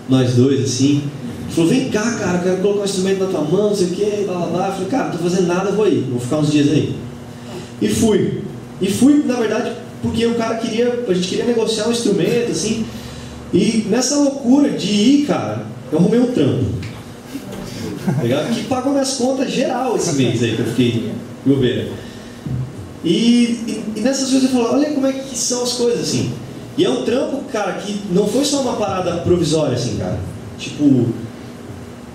[0.08, 1.04] nós dois, assim.
[1.50, 4.24] Falou, vem cá, cara, quero colocar um instrumento na tua mão, não sei o que,
[4.26, 4.68] blá blá blá.
[4.68, 6.96] Eu falei, cara, não tô fazendo nada, vou ir, vou ficar uns dias aí.
[7.82, 8.42] E fui.
[8.82, 12.86] E fui, na verdade, porque o cara queria, a gente queria negociar um instrumento, assim.
[13.54, 16.66] E nessa loucura de ir, cara, eu arrumei um trampo.
[18.06, 21.12] Tá que pagou minhas contas geral esse mês aí que eu fiquei
[21.46, 21.90] bobeira.
[23.04, 23.10] E,
[23.68, 26.32] e, e nessas coisas eu falo, olha como é que são as coisas assim.
[26.78, 30.20] E é um trampo, cara, que não foi só uma parada provisória, assim, cara.
[30.58, 31.08] Tipo,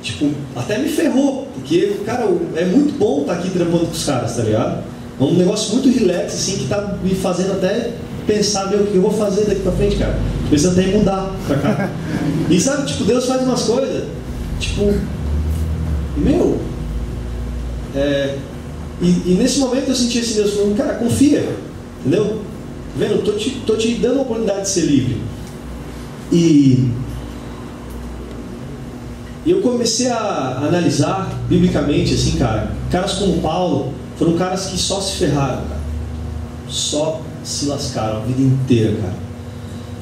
[0.02, 4.04] tipo, até me ferrou, porque, cara, é muito bom estar tá aqui trampando com os
[4.04, 4.82] caras, tá ligado?
[5.20, 7.92] É um negócio muito relax, assim, que tá me fazendo até
[8.26, 10.18] pensar, meu, o que eu vou fazer daqui pra frente, cara?
[10.48, 11.90] Precisa até mudar pra cá.
[12.50, 14.04] E sabe, tipo, Deus faz umas coisas,
[14.58, 14.92] tipo,
[16.16, 16.58] meu,
[17.94, 18.36] é,
[19.00, 21.48] e, e, nesse momento eu senti esse Deus falando, cara, confia,
[22.00, 22.40] entendeu?
[22.96, 23.24] Vendo?
[23.24, 25.20] Tô te, tô te dando a oportunidade de ser livre.
[26.30, 26.88] E,
[29.44, 35.00] e eu comecei a analisar biblicamente, assim, cara, caras como Paulo foram caras que só
[35.00, 35.82] se ferraram, cara.
[36.68, 39.16] Só se lascaram a vida inteira, cara.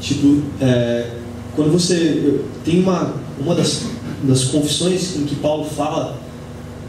[0.00, 1.11] Tipo, é,
[1.57, 2.40] quando você.
[2.64, 3.14] Tem uma.
[3.38, 3.85] Uma das
[4.22, 6.18] das confissões em que Paulo fala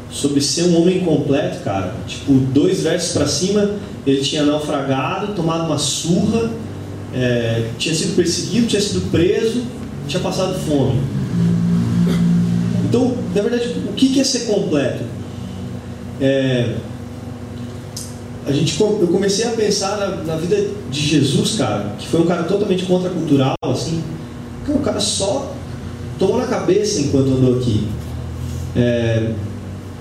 [0.10, 1.96] sobre ser um homem completo, cara.
[2.08, 3.72] Tipo, dois versos para cima,
[4.06, 6.52] ele tinha naufragado, tomado uma surra,
[7.14, 9.64] é, tinha sido perseguido, tinha sido preso,
[10.08, 11.00] tinha passado fome.
[12.92, 15.06] Então, na verdade, o que é ser completo?
[16.20, 16.76] É,
[18.46, 20.58] a gente, eu comecei a pensar na, na, vida
[20.92, 24.04] de Jesus, cara, que foi um cara totalmente contracultural, assim.
[24.68, 25.56] O cara só
[26.20, 27.88] tomou na cabeça enquanto andou aqui.
[28.76, 29.32] É,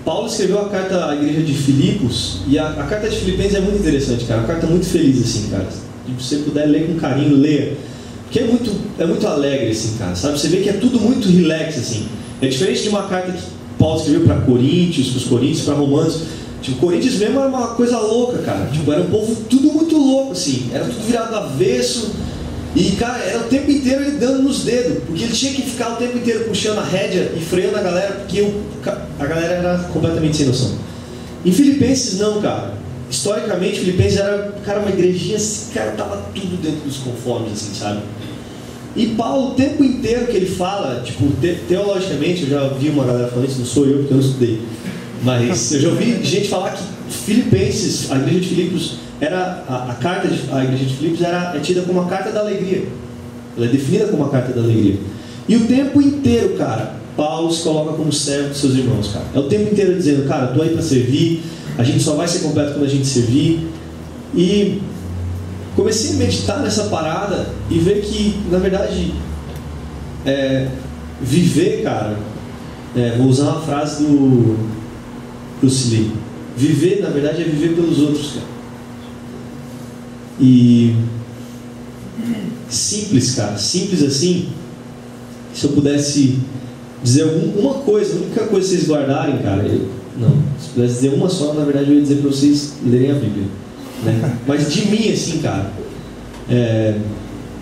[0.05, 3.61] Paulo escreveu a carta à igreja de Filipos, e a, a, carta de Filipenses é
[3.61, 4.40] muito interessante, cara.
[4.40, 5.68] Uma carta muito feliz, assim, cara.
[5.70, 5.81] Se
[6.18, 7.76] você puder ler com carinho, leia.
[8.24, 10.16] Porque é muito, é muito alegre, assim, cara.
[10.16, 10.40] Sabe?
[10.40, 12.09] Você vê que é tudo muito relax, assim.
[12.42, 13.42] É diferente de uma carta que
[13.79, 16.22] Paulo escreveu para Coríntios, para os Coríntios, para Romanos.
[16.62, 18.66] Tipo, Coríntios mesmo era uma coisa louca, cara.
[18.66, 20.70] Tipo, era um povo tudo muito louco, assim.
[20.72, 22.11] Era tudo virado avesso.
[22.76, 25.03] E, cara, era o tempo inteiro ele dando nos dedos.
[25.05, 28.12] Porque ele tinha que ficar o tempo inteiro puxando a rédea e freando a galera,
[28.14, 28.62] porque o,
[29.18, 30.72] a galera era completamente sem noção.
[31.44, 32.74] Em Filipenses, não, cara.
[33.11, 38.03] Historicamente, Filipenses era, cara, uma igrejinha assim, cara, tava tudo dentro dos conformes, assim, sabe?
[38.96, 43.05] E Paulo, o tempo inteiro que ele fala, tipo, te, teologicamente, eu já vi uma
[43.05, 44.61] galera falando isso, não sou eu porque eu não estudei,
[45.22, 49.94] mas eu já ouvi gente falar que Filipenses, a igreja de Filipos, era a, a
[49.94, 52.85] carta de, a igreja de Filipos era é tida como a carta da alegria.
[53.57, 54.96] Ela é definida como a carta da alegria.
[55.48, 59.26] E o tempo inteiro, cara, Paulo se coloca como servo dos seus irmãos, cara.
[59.35, 61.42] É o tempo inteiro dizendo, cara, tô aí para servir,
[61.76, 63.68] a gente só vai ser completo quando a gente servir.
[64.35, 64.81] E
[65.80, 69.14] comecei a meditar nessa parada e ver que, na verdade,
[70.26, 70.68] é,
[71.22, 72.18] viver, cara,
[72.94, 74.58] é, vou usar uma frase do
[75.58, 76.12] Bruce Lee.
[76.54, 78.46] Viver, na verdade, é viver pelos outros, cara.
[80.38, 80.94] E
[82.68, 84.50] simples, cara, simples assim.
[85.54, 86.40] Se eu pudesse
[87.02, 89.88] dizer uma coisa, a única coisa que vocês guardarem, cara, eu,
[90.18, 93.14] não, se pudesse dizer uma só, na verdade eu ia dizer para vocês lerem a
[93.14, 93.46] Bíblia.
[94.02, 94.38] Né?
[94.46, 95.70] Mas de mim, assim, cara,
[96.48, 96.96] é,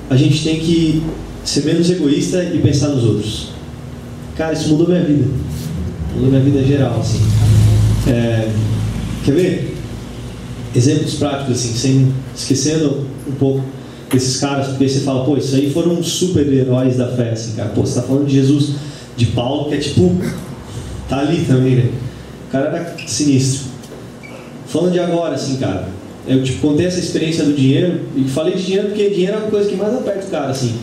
[0.08, 1.02] a gente tem que
[1.44, 3.48] ser menos egoísta e pensar nos outros.
[4.36, 5.24] Cara, isso mudou minha vida.
[6.14, 7.20] Mudou minha vida geral, assim.
[8.06, 8.48] É,
[9.24, 9.76] quer ver?
[10.74, 13.64] Exemplos práticos, assim, sem esquecendo um pouco
[14.12, 17.70] desses caras, porque você fala, pô, isso aí foram super-heróis da fé, assim, cara.
[17.70, 18.74] Pô, você tá falando de Jesus,
[19.16, 20.16] de Paulo, que é tipo,
[21.08, 21.90] tá ali também, né?
[22.48, 23.68] O cara era sinistro.
[24.66, 25.88] Falando de agora, assim, cara.
[26.28, 29.50] Eu tipo, contei essa experiência do dinheiro e falei de dinheiro porque dinheiro é uma
[29.50, 30.74] coisa que mais aperta o cara, assim.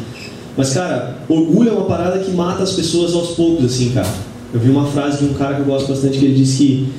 [0.58, 4.08] Mas, cara, orgulho é uma parada que mata as pessoas aos poucos, assim, cara.
[4.53, 6.89] Eu vi uma frase de um cara que eu gosto bastante que ele disse que,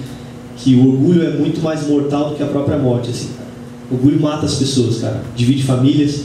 [0.58, 3.30] que o orgulho é muito mais mortal do que a própria morte, assim.
[3.90, 5.22] O orgulho mata as pessoas, cara.
[5.34, 6.24] Divide famílias.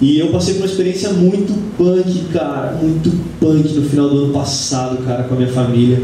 [0.00, 4.32] E eu passei por uma experiência muito punk, cara, muito punk no final do ano
[4.32, 6.00] passado, cara, com a minha família.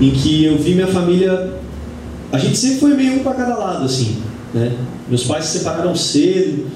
[0.00, 1.54] Em que eu vi minha família.
[2.32, 4.16] A gente sempre foi meio um para cada lado, assim.
[4.52, 4.72] Né?
[5.08, 6.66] Meus pais se separaram cedo,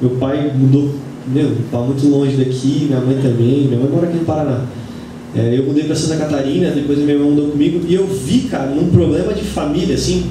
[0.00, 0.94] meu pai mudou,
[1.26, 4.64] meu, tá muito longe daqui, minha mãe também, minha mãe mora aqui no Paraná.
[5.34, 8.70] É, eu mudei para Santa Catarina, depois minha irmã mudou comigo, e eu vi, cara,
[8.70, 10.30] num problema de família, assim,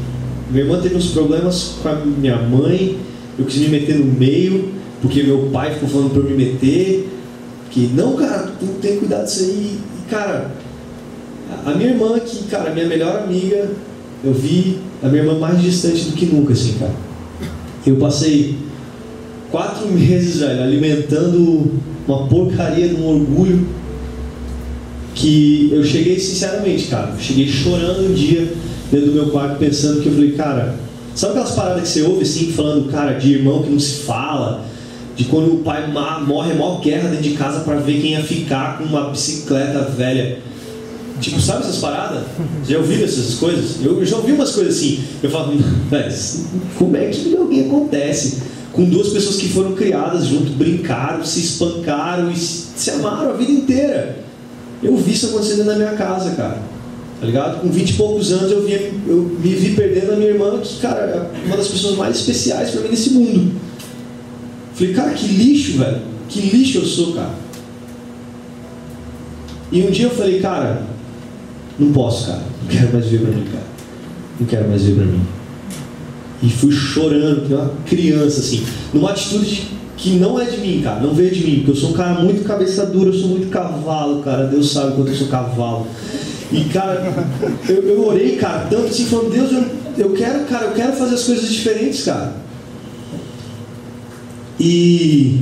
[0.49, 2.97] minha irmã teve uns problemas com a minha mãe,
[3.37, 4.69] eu quis me meter no meio,
[5.01, 7.07] porque meu pai ficou falando para eu me meter,
[7.69, 9.77] que não, cara, tu tem que cuidar disso aí.
[9.77, 10.51] E, cara,
[11.65, 13.69] a minha irmã, que, cara, minha melhor amiga,
[14.23, 16.93] eu vi a minha irmã mais distante do que nunca, assim, cara.
[17.85, 18.57] Eu passei
[19.51, 21.71] quatro meses, velho, alimentando
[22.07, 23.67] uma porcaria de um orgulho
[25.13, 28.53] que eu cheguei, sinceramente, cara, cheguei chorando um dia
[28.91, 30.75] dentro do meu quarto pensando que eu falei, cara,
[31.15, 34.65] sabe aquelas paradas que você ouve assim, falando, cara, de irmão que não se fala,
[35.15, 35.91] de quando o pai
[36.25, 39.81] morre, é maior guerra dentro de casa para ver quem ia ficar com uma bicicleta
[39.81, 40.39] velha.
[41.19, 42.23] Tipo, sabe essas paradas?
[42.67, 43.83] Já ouviram essas coisas?
[43.83, 45.03] Eu já ouvi umas coisas assim.
[45.21, 45.53] Eu falo,
[46.77, 48.43] como é que alguém acontece?
[48.71, 53.51] Com duas pessoas que foram criadas junto, brincaram, se espancaram e se amaram a vida
[53.51, 54.19] inteira.
[54.83, 56.61] Eu vi isso acontecendo na minha casa, cara.
[57.19, 57.61] Tá ligado?
[57.61, 60.77] Com 20 e poucos anos eu, via, eu me vi perdendo a minha irmã, que,
[60.79, 63.53] cara, é uma das pessoas mais especiais para mim nesse mundo.
[64.75, 66.01] Falei, cara, que lixo, velho.
[66.29, 67.33] Que lixo eu sou, cara.
[69.71, 70.83] E um dia eu falei, cara,
[71.79, 72.41] não posso, cara.
[72.61, 73.63] Não quero mais viver para mim, cara.
[74.39, 75.21] Não quero mais viver para mim.
[76.43, 78.63] E fui chorando, que uma criança, assim,
[78.93, 80.99] numa atitude que não é de mim, cara.
[81.01, 83.49] Não veio de mim, porque eu sou um cara muito cabeça dura, eu sou muito
[83.49, 84.45] cavalo, cara.
[84.45, 85.87] Deus sabe quanto eu sou cavalo.
[86.51, 87.13] E, cara,
[87.67, 89.65] eu, eu orei, cara, tanto assim, falando, Deus, eu,
[89.97, 92.33] eu quero, cara, eu quero fazer as coisas diferentes, cara.
[94.59, 95.41] E,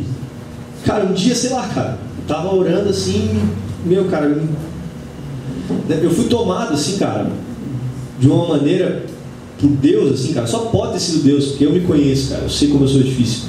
[0.85, 3.29] cara, um dia, sei lá, cara, tava orando assim,
[3.85, 4.41] meu, cara,
[5.89, 7.31] eu fui tomado assim, cara,
[8.19, 9.05] de uma maneira
[9.59, 10.47] por Deus, assim, cara.
[10.47, 12.43] Só pode ter sido Deus, porque eu me conheço, cara.
[12.43, 13.43] Eu sei como eu sou difícil.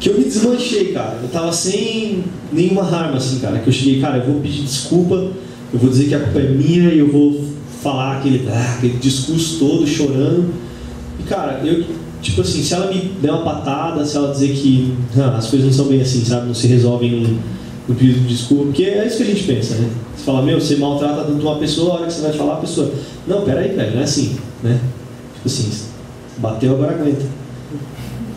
[0.00, 1.18] Que eu me desmanchei, cara.
[1.22, 3.58] Eu tava sem nenhuma arma, assim, cara.
[3.58, 6.48] Que eu cheguei, cara, eu vou pedir desculpa, eu vou dizer que a culpa é
[6.48, 7.44] minha e eu vou
[7.82, 10.52] falar aquele, ah, aquele discurso todo chorando.
[11.20, 11.84] E, cara, eu,
[12.20, 15.66] tipo assim, se ela me der uma patada, se ela dizer que ah, as coisas
[15.66, 16.46] não são bem assim, sabe?
[16.46, 17.38] Não se resolvem num,
[17.88, 19.88] num pedido de desculpa, porque é isso que a gente pensa, né?
[20.14, 22.60] Você fala, meu, você maltrata tanto uma pessoa, a hora que você vai falar, a
[22.60, 22.92] pessoa,
[23.26, 24.78] não, peraí, velho, não é assim, né?
[25.34, 25.70] Tipo assim,
[26.36, 27.24] bateu, agora aguenta.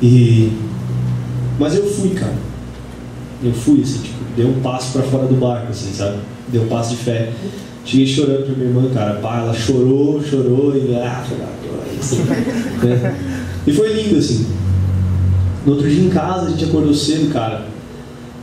[0.01, 0.51] E...
[1.59, 2.33] Mas eu fui, cara.
[3.43, 6.17] Eu fui, assim, tipo, dei um passo para fora do barco, assim, sabe?
[6.47, 7.31] Dei um passo de fé.
[7.83, 9.15] Cheguei chorando pra minha irmã, cara.
[9.15, 10.95] Pá, ela chorou, chorou e.
[10.95, 11.23] Ah,
[11.99, 13.17] assim, né?
[13.65, 14.47] E foi lindo, assim.
[15.65, 17.65] No outro dia em casa, a gente acordou cedo, cara.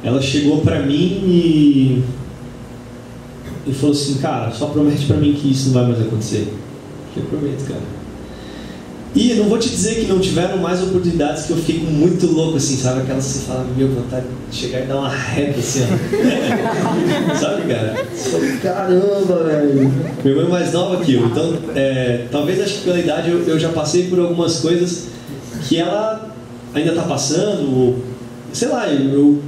[0.03, 2.03] Ela chegou pra mim e.
[3.67, 6.49] E falou assim, cara, só promete pra mim que isso não vai mais acontecer.
[7.17, 7.99] Eu prometo, cara.
[9.15, 12.59] E não vou te dizer que não tiveram mais oportunidades que eu fiquei muito louco,
[12.59, 13.01] assim, sabe?
[13.01, 17.35] Aquelas que você fala, meu, vontade de chegar e dar uma reta, assim, ó.
[17.35, 18.07] sabe, cara?
[18.63, 19.93] Caramba, velho.
[20.23, 23.43] Meu irmão é mais nova que eu, então, é, talvez acho que pela idade eu,
[23.45, 25.07] eu já passei por algumas coisas
[25.67, 26.31] que ela
[26.75, 27.99] ainda tá passando, ou,
[28.53, 29.41] sei lá, eu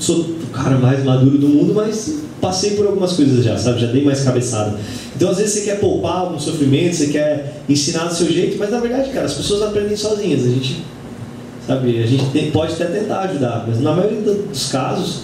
[0.00, 3.80] sou o cara mais maduro do mundo, mas passei por algumas coisas já, sabe?
[3.80, 4.78] Já dei mais cabeçada.
[5.14, 8.70] Então, às vezes, você quer poupar algum sofrimento, você quer ensinar do seu jeito, mas
[8.70, 10.44] na verdade, cara, as pessoas aprendem sozinhas.
[10.44, 10.84] A gente,
[11.66, 15.22] sabe, a gente tem, pode até tentar ajudar, mas na maioria dos casos,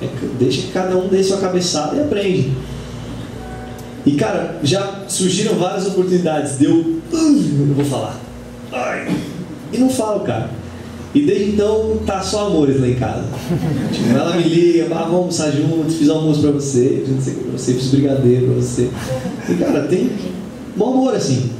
[0.00, 0.08] é,
[0.38, 2.52] deixa que cada um dê sua cabeçada e aprende.
[4.06, 6.56] E, cara, já surgiram várias oportunidades.
[6.56, 8.20] Deu, eu vou falar.
[8.72, 9.14] Ai,
[9.72, 10.50] e não falo, cara.
[11.14, 13.24] E desde então tá só amores lá em casa.
[13.92, 17.52] Tipo, ela me liga, ah, vamos almoçar juntos, fiz almoço pra você, não sei pra
[17.52, 18.90] você, fiz brigadeiro pra você.
[19.48, 20.10] E cara, tem
[20.76, 21.50] bom amor assim.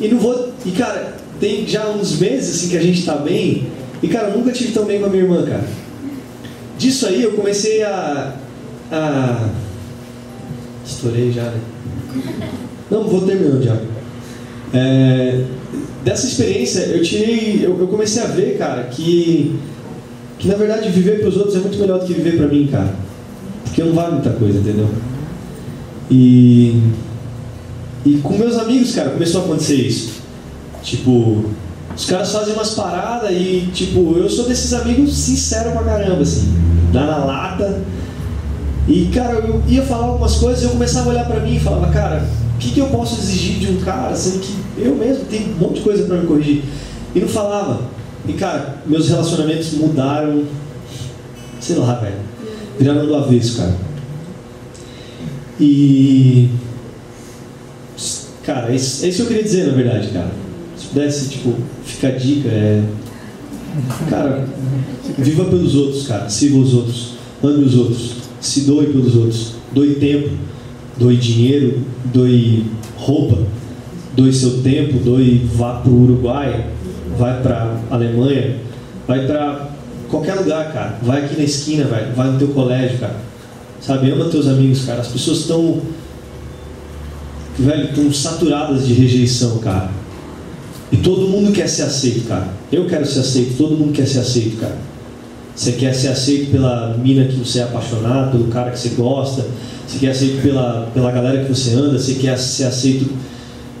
[0.00, 0.52] E não vou.
[0.66, 3.68] E cara, tem já uns meses assim que a gente tá bem.
[4.02, 5.64] E cara, eu nunca tive tão bem com a minha irmã, cara.
[6.76, 8.34] Disso aí eu comecei a.
[8.90, 9.48] a...
[10.84, 11.60] Estourei já, né?
[12.90, 13.76] Não, vou terminando já.
[14.74, 15.44] É,
[16.04, 19.58] dessa experiência eu tirei, eu, eu, comecei a ver, cara, que
[20.38, 22.66] que na verdade viver para os outros é muito melhor do que viver para mim,
[22.70, 22.94] cara,
[23.64, 24.88] porque não vale muita coisa, entendeu?
[26.10, 26.80] E
[28.04, 30.20] e com meus amigos, cara, começou a acontecer isso.
[30.82, 31.44] Tipo,
[31.94, 36.54] os caras fazem umas paradas e tipo, eu sou desses amigos sinceros pra caramba, assim,
[36.92, 37.82] dá na lata.
[38.88, 41.60] E cara, eu ia falar algumas coisas e eu começava a olhar para mim e
[41.60, 42.26] falava, cara,
[42.60, 45.76] que, que eu posso exigir de um cara, sendo que eu mesmo tenho um monte
[45.76, 46.62] de coisa para me corrigir.
[47.14, 47.82] E não falava.
[48.28, 50.44] E cara, meus relacionamentos mudaram.
[51.58, 52.16] Sei lá, velho.
[52.78, 53.76] Viraram do avesso, cara.
[55.58, 56.48] E.
[58.44, 60.30] Cara, é isso, é isso que eu queria dizer, na verdade, cara.
[60.76, 62.82] Se pudesse, tipo, ficar dica, é.
[64.08, 64.46] Cara,
[65.18, 66.28] viva pelos outros, cara.
[66.28, 67.14] Sirva os outros.
[67.42, 68.12] Ame os outros.
[68.40, 69.54] Se doe pelos outros.
[69.72, 70.30] Doe tempo.
[70.96, 71.80] Doe dinheiro.
[72.12, 73.38] Doe roupa
[74.20, 76.66] doe seu tempo, doe, vá para o Uruguai,
[77.16, 78.56] vai para Alemanha,
[79.06, 79.70] vai para
[80.08, 80.98] qualquer lugar, cara.
[81.02, 83.16] Vai aqui na esquina, vai, vai no teu colégio, cara.
[83.80, 85.00] Sabe, ama teus amigos, cara.
[85.00, 85.80] As pessoas estão,
[87.58, 89.90] velho, estão saturadas de rejeição, cara.
[90.92, 92.48] E todo mundo quer ser aceito, cara.
[92.70, 94.76] Eu quero ser aceito, todo mundo quer ser aceito, cara.
[95.54, 99.46] Você quer ser aceito pela mina que você é apaixonado, pelo cara que você gosta,
[99.90, 103.10] você quer aceito pela, pela galera que você anda, você quer ser aceito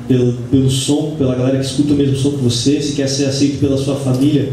[0.08, 3.26] pelo, pelo som, pela galera que escuta o mesmo som que você, se quer ser
[3.26, 4.52] aceito pela sua família.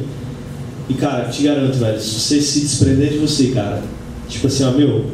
[0.87, 3.81] E cara, te garanto, velho, se você se desprender de você, cara,
[4.29, 5.05] tipo assim, ó, meu.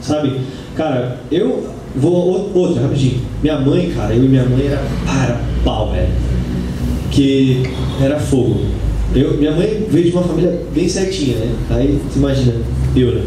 [0.00, 0.40] Sabe?
[0.76, 2.52] Cara, eu vou.
[2.54, 3.22] Outra, rapidinho.
[3.42, 6.12] Minha mãe, cara, eu e minha mãe era para pau, velho.
[7.10, 7.64] Que
[8.00, 8.60] era fogo.
[9.14, 11.54] Eu, minha mãe veio de uma família bem certinha, né?
[11.70, 12.54] Aí, você imagina,
[13.00, 13.22] eu, né?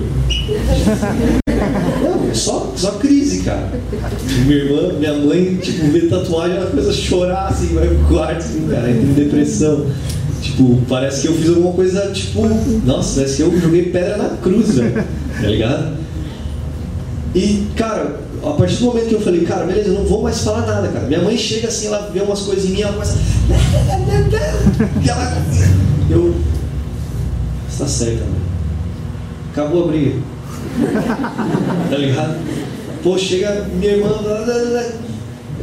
[2.03, 3.69] Não, é só, só crise, cara.
[4.45, 8.37] Minha irmã, minha mãe, tipo, vê tatuagem, ela começa a chorar, assim, vai pro quarto,
[8.39, 9.85] assim, cara, tem depressão.
[10.41, 12.47] Tipo, parece que eu fiz alguma coisa, tipo,
[12.85, 15.03] nossa, parece que eu joguei pedra na cruz, velho.
[15.41, 15.97] Tá ligado?
[17.35, 20.41] E, cara, a partir do momento que eu falei, cara, beleza, eu não vou mais
[20.41, 21.05] falar nada, cara.
[21.05, 23.17] Minha mãe chega assim, ela vê umas coisas em mim, ela começa.
[25.03, 25.45] E ela.
[26.09, 26.33] Eu.
[27.69, 28.48] Você tá certa, mano.
[29.59, 30.15] Acabou a briga.
[31.89, 32.39] tá ligado?
[33.03, 34.09] Pô, chega minha irmã.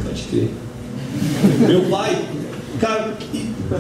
[0.05, 0.51] Pode crer.
[1.67, 2.27] Meu pai,
[2.79, 3.15] cara,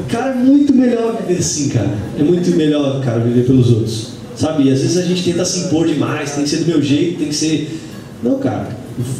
[0.08, 1.98] cara, é muito melhor viver assim, cara.
[2.18, 4.12] É muito melhor, cara, viver pelos outros.
[4.34, 4.64] Sabe?
[4.64, 7.18] E às vezes a gente tenta se impor demais, tem que ser do meu jeito,
[7.18, 7.78] tem que ser
[8.22, 8.68] Não, cara.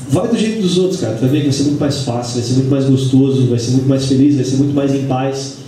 [0.09, 1.15] Vai do jeito dos outros, cara.
[1.15, 3.59] Tu vai ver que vai ser muito mais fácil, vai ser muito mais gostoso, vai
[3.59, 5.59] ser muito mais feliz, vai ser muito mais em paz.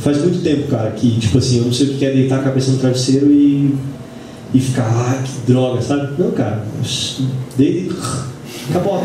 [0.00, 2.42] Faz muito tempo, cara, que, tipo assim, eu não sei o que é deitar a
[2.42, 3.74] cabeça no travesseiro e,
[4.52, 6.14] e ficar, ah, que droga, sabe?
[6.18, 6.64] Não, cara.
[7.56, 9.02] Deita e acabou.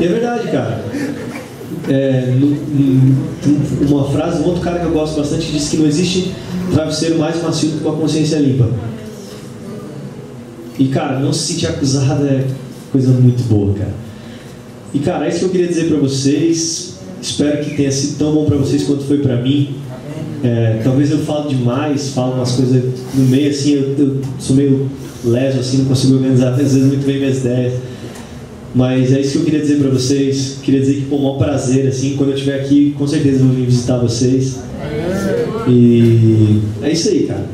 [0.00, 0.84] E é verdade, cara.
[1.88, 2.34] É,
[3.88, 6.32] uma frase, um outro cara que eu gosto bastante diz que não existe
[6.72, 8.68] travesseiro mais macio do que uma consciência limpa.
[10.78, 12.46] E cara, não se sentir acusado é
[12.90, 13.94] coisa muito boa, cara.
[14.94, 16.98] E cara, é isso que eu queria dizer para vocês.
[17.20, 19.76] Espero que tenha sido tão bom para vocês quanto foi para mim.
[20.44, 22.82] É, talvez eu falo demais, falo umas coisas
[23.14, 24.90] no meio assim, eu, eu sou meio
[25.24, 27.74] leso assim, não consigo organizar às vezes muito bem minhas ideias.
[28.74, 30.58] Mas é isso que eu queria dizer para vocês.
[30.62, 33.46] Queria dizer que foi um maior prazer, assim, quando eu estiver aqui, com certeza eu
[33.46, 34.58] vou vir visitar vocês.
[35.68, 37.44] E é isso aí, cara.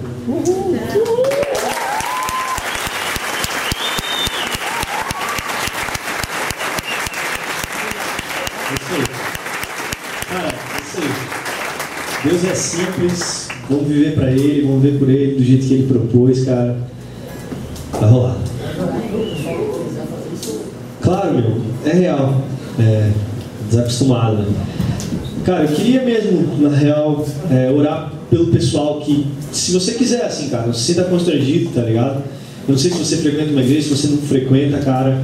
[12.25, 15.87] Deus é simples, vamos viver para Ele, vamos viver por Ele do jeito que Ele
[15.87, 16.77] propôs, cara.
[17.93, 18.37] Vai rolar.
[21.01, 22.43] Claro, meu, é real.
[22.79, 23.11] É,
[23.69, 24.47] desacostumado, né?
[25.45, 30.49] Cara, eu queria mesmo, na real, é, orar pelo pessoal que, se você quiser, assim,
[30.49, 32.23] cara, se sinta constrangido, tá ligado?
[32.67, 35.23] Eu não sei se você frequenta uma igreja, se você não frequenta, cara,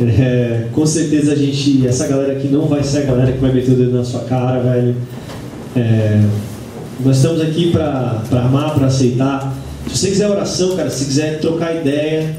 [0.00, 3.52] é, com certeza a gente, essa galera aqui não vai ser a galera que vai
[3.52, 4.94] meter o dedo na sua cara, velho.
[5.74, 6.20] É,
[7.04, 9.52] nós estamos aqui para amar, para aceitar.
[9.88, 12.36] Se você quiser oração, cara, se quiser trocar ideia,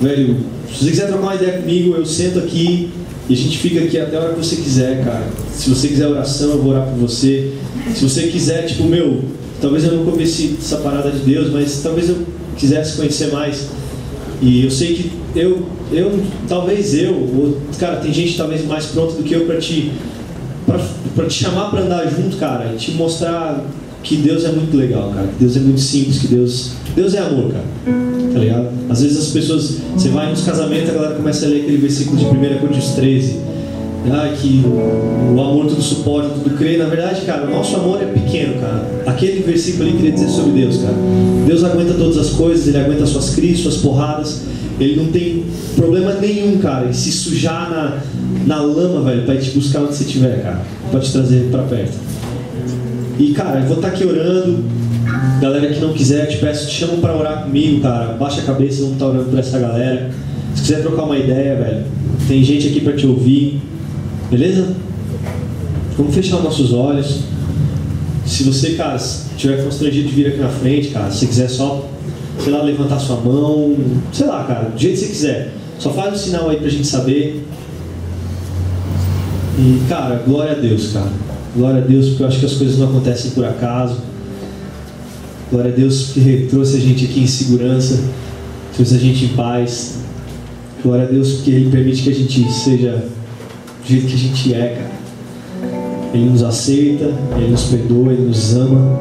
[0.00, 0.38] velho,
[0.68, 2.90] se você quiser trocar uma ideia comigo, eu sento aqui
[3.28, 5.24] e a gente fica aqui até a hora que você quiser, cara.
[5.54, 7.52] Se você quiser oração, eu vou orar por você.
[7.94, 9.22] Se você quiser, tipo, meu,
[9.60, 13.68] talvez eu não comece essa parada de Deus, mas talvez eu quisesse conhecer mais.
[14.42, 19.14] E eu sei que eu, eu talvez eu, ou, cara, tem gente talvez mais pronta
[19.14, 19.92] do que eu para te,
[21.28, 23.64] te chamar para andar junto, cara, e te mostrar
[24.02, 25.28] que Deus é muito legal, cara.
[25.28, 27.64] Que Deus é muito simples, que Deus, Deus é amor, cara.
[28.32, 28.68] Tá ligado?
[28.88, 32.16] Às vezes as pessoas, você vai nos casamentos, a galera começa a ler aquele versículo
[32.16, 33.50] de 1 Coríntios 13.
[34.10, 36.78] Ah, que o amor tudo suporta, tudo crê.
[36.78, 39.02] Na verdade, cara, o nosso amor é pequeno, cara.
[39.06, 40.94] Aquele versículo ali queria dizer sobre Deus, cara.
[41.46, 44.42] Deus aguenta todas as coisas, Ele aguenta suas crises, suas porradas.
[44.78, 45.44] Ele não tem
[45.76, 47.98] problema nenhum, cara, em se sujar na,
[48.46, 50.62] na lama, velho, pra ir te buscar onde você estiver, cara.
[50.90, 51.92] Pra te trazer pra perto.
[53.20, 54.64] E, cara, eu vou estar tá aqui orando.
[55.42, 58.14] Galera que não quiser, te peço, te chamo para orar comigo, cara.
[58.14, 60.10] Baixa a cabeça, vamos estar tá orando por essa galera.
[60.54, 61.84] Se quiser trocar uma ideia, velho,
[62.26, 63.60] tem gente aqui para te ouvir.
[64.30, 64.74] Beleza?
[65.98, 67.20] Vamos fechar nossos olhos.
[68.24, 68.96] Se você, cara,
[69.36, 71.86] tiver constrangido de vir aqui na frente, cara, se quiser só,
[72.42, 73.76] sei lá, levantar sua mão,
[74.14, 75.52] sei lá, cara, do jeito que você quiser.
[75.78, 77.44] Só faz um sinal aí pra gente saber.
[79.58, 81.10] E, cara, glória a Deus, cara.
[81.56, 83.96] Glória a Deus, porque eu acho que as coisas não acontecem por acaso.
[85.50, 88.00] Glória a Deus, porque trouxe a gente aqui em segurança,
[88.74, 89.98] trouxe a gente em paz.
[90.82, 93.04] Glória a Deus, porque Ele permite que a gente seja
[93.82, 95.00] do jeito que a gente é, cara.
[96.14, 99.00] Ele nos aceita, Ele nos perdoa, Ele nos ama.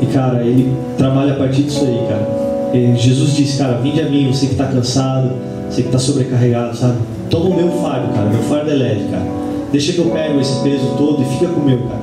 [0.00, 2.40] E, cara, Ele trabalha a partir disso aí, cara.
[2.72, 5.32] E Jesus disse, cara, vinde a mim, você que está cansado,
[5.68, 6.98] você que está sobrecarregado, sabe?
[7.28, 8.30] Toma o meu fardo, cara.
[8.30, 9.49] Meu fardo é leve, cara.
[9.72, 12.02] Deixa que eu pego esse peso todo e fica com o meu, cara.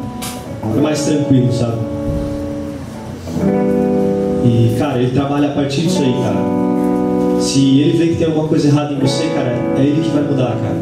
[0.78, 1.78] É mais tranquilo, sabe?
[4.46, 7.42] E, cara, ele trabalha a partir disso aí, cara.
[7.42, 10.24] Se ele vê que tem alguma coisa errada em você, cara, é ele que vai
[10.24, 10.78] mudar, cara.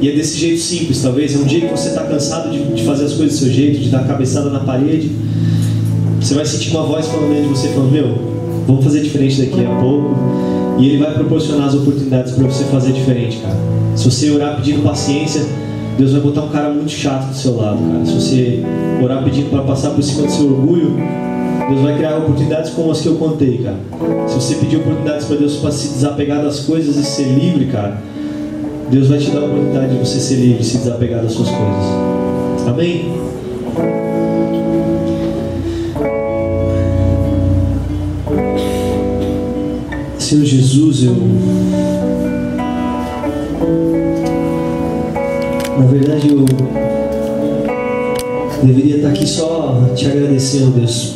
[0.00, 1.34] E é desse jeito simples, talvez.
[1.34, 3.78] É um dia que você está cansado de, de, fazer as coisas do seu jeito,
[3.78, 5.10] de dar cabeçada na parede.
[6.20, 8.18] Você vai sentir uma voz falando dentro de você, falando: Meu,
[8.66, 10.16] vamos fazer diferente daqui a pouco.
[10.78, 13.56] E ele vai proporcionar as oportunidades para você fazer diferente, cara.
[13.94, 15.42] Se você orar pedindo paciência,
[15.96, 18.04] Deus vai botar um cara muito chato do seu lado, cara.
[18.06, 18.64] Se você
[19.02, 20.96] orar pedindo para passar por cima do seu orgulho,
[21.68, 23.78] Deus vai criar oportunidades como as que eu contei, cara.
[24.28, 28.00] Se você pedir oportunidades para Deus para se desapegar das coisas e ser livre, cara,
[28.90, 31.48] Deus vai te dar a oportunidade de você ser livre e se desapegar das suas
[31.48, 32.66] coisas.
[32.66, 33.12] Amém?
[40.18, 41.16] Senhor Jesus, eu
[45.80, 46.44] Na verdade, eu
[48.62, 51.14] deveria estar aqui só te agradecendo, Deus,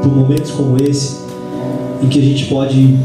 [0.00, 1.16] por momentos como esse,
[2.00, 2.96] em que a gente pode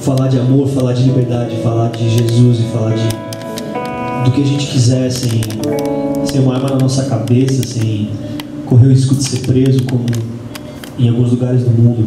[0.00, 3.06] falar de amor, falar de liberdade, falar de Jesus e falar de
[4.24, 5.40] do que a gente quiser, sem,
[6.24, 8.10] sem uma arma na nossa cabeça, sem
[8.66, 10.06] correr o risco de ser preso, como
[10.98, 12.04] em alguns lugares do mundo.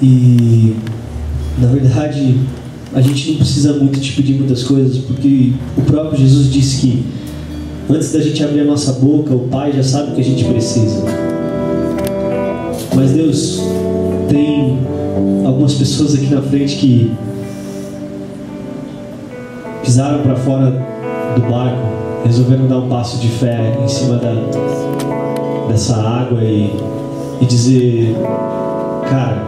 [0.00, 0.74] E,
[1.58, 2.40] na verdade,
[2.96, 7.04] a gente não precisa muito te pedir muitas coisas, porque o próprio Jesus disse que
[7.90, 10.42] antes da gente abrir a nossa boca, o Pai já sabe o que a gente
[10.46, 11.04] precisa.
[12.94, 13.60] Mas Deus,
[14.30, 14.78] tem
[15.44, 17.12] algumas pessoas aqui na frente que
[19.84, 20.70] pisaram para fora
[21.34, 21.82] do barco,
[22.24, 24.32] resolveram dar um passo de fé em cima da,
[25.68, 26.72] dessa água e,
[27.42, 28.16] e dizer:
[29.06, 29.44] Cara,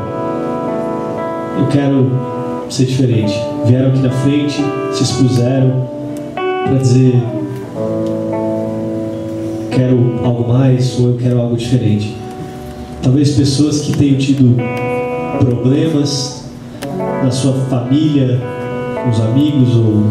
[1.58, 2.37] eu quero
[2.74, 3.34] ser diferente.
[3.66, 4.62] Vieram aqui na frente,
[4.92, 5.88] se expuseram
[6.34, 7.14] para dizer:
[9.70, 12.16] Quero algo mais ou eu quero algo diferente.
[13.02, 14.56] Talvez pessoas que tenham tido
[15.38, 16.44] problemas
[17.22, 18.40] na sua família,
[19.02, 20.04] com os amigos ou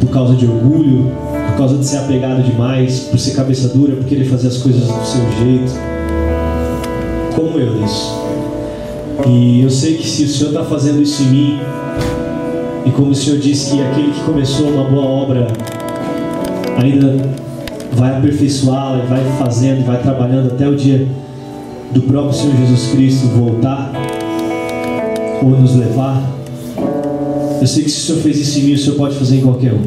[0.00, 1.12] por causa de orgulho,
[1.48, 4.82] por causa de ser apegado demais, por ser cabeça dura, por querer fazer as coisas
[4.82, 5.72] do seu jeito.
[7.34, 8.17] Como eu, Deus.
[9.26, 11.58] E eu sei que se o Senhor está fazendo isso em mim,
[12.86, 15.48] e como o Senhor disse que aquele que começou uma boa obra
[16.76, 17.16] ainda
[17.92, 21.06] vai aperfeiçoá-la, vai fazendo, vai trabalhando até o dia
[21.92, 23.92] do próprio Senhor Jesus Cristo voltar
[25.42, 26.22] ou nos levar.
[27.60, 29.40] Eu sei que se o Senhor fez isso em mim, o Senhor pode fazer em
[29.40, 29.82] qualquer um.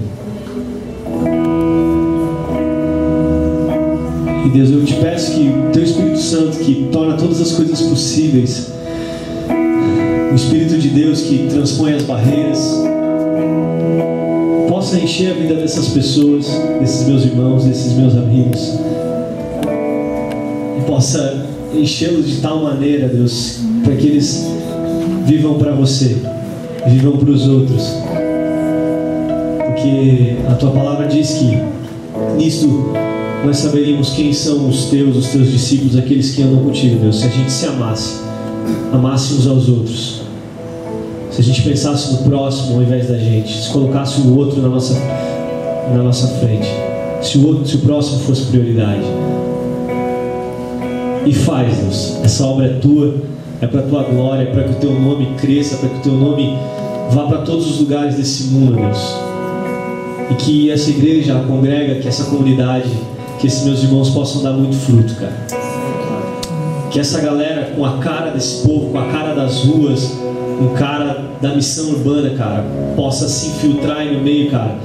[4.46, 7.82] E Deus, eu te peço que o Teu Espírito Santo, que torna todas as coisas
[7.82, 8.81] possíveis,
[10.32, 12.82] o Espírito de Deus que transpõe as barreiras,
[14.70, 16.48] possa encher a vida dessas pessoas,
[16.80, 18.80] desses meus irmãos, desses meus amigos,
[20.80, 24.48] e possa enchê-los de tal maneira, Deus, para que eles
[25.26, 26.18] vivam para você,
[26.88, 27.84] vivam para os outros.
[29.66, 31.58] Porque a tua palavra diz que
[32.38, 32.94] nisto
[33.46, 37.26] nós saberíamos quem são os teus, os teus discípulos, aqueles que andam contigo, Deus, se
[37.26, 38.22] a gente se amasse,
[38.94, 40.21] amasse uns aos outros.
[41.32, 44.68] Se a gente pensasse no próximo ao invés da gente, se colocasse o outro na
[44.68, 44.96] nossa,
[45.96, 46.68] na nossa frente,
[47.22, 49.06] se o, outro, se o próximo fosse prioridade.
[51.26, 52.18] E faz, Deus.
[52.24, 53.16] Essa obra é tua,
[53.62, 56.02] é para a tua glória, é para que o teu nome cresça, para que o
[56.02, 56.58] teu nome
[57.12, 59.16] vá para todos os lugares desse mundo, Deus.
[60.32, 62.90] E que essa igreja, a congrega, que essa comunidade,
[63.40, 65.61] que esses meus irmãos possam dar muito fruto, cara.
[66.92, 70.18] Que essa galera, com a cara desse povo, com a cara das ruas,
[70.60, 72.66] com cara da missão urbana, cara,
[72.96, 74.76] possa se infiltrar aí no meio, cara,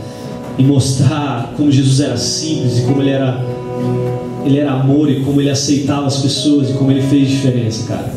[0.57, 3.44] e mostrar como Jesus era simples e como ele era
[4.44, 8.14] ele era amor e como ele aceitava as pessoas e como ele fez diferença, cara.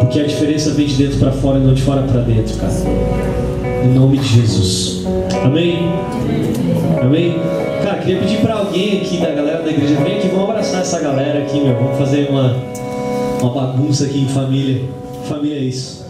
[0.00, 2.74] Porque a diferença vem de dentro para fora e não de fora para dentro, cara.
[3.82, 5.06] Em nome de Jesus.
[5.42, 5.90] Amém?
[7.00, 7.36] Amém?
[8.04, 11.42] Queria pedir para alguém aqui da galera da igreja, vem aqui, vamos abraçar essa galera
[11.42, 11.74] aqui, meu.
[11.74, 12.52] Vamos fazer uma,
[13.40, 14.86] uma bagunça aqui em família.
[15.26, 16.04] Família é isso.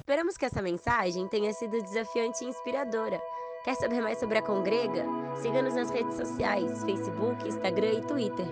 [0.00, 3.20] Esperamos que essa mensagem tenha sido desafiante e inspiradora.
[3.64, 5.04] Quer saber mais sobre a Congrega?
[5.40, 8.46] Siga-nos nas redes sociais, Facebook, Instagram e Twitter.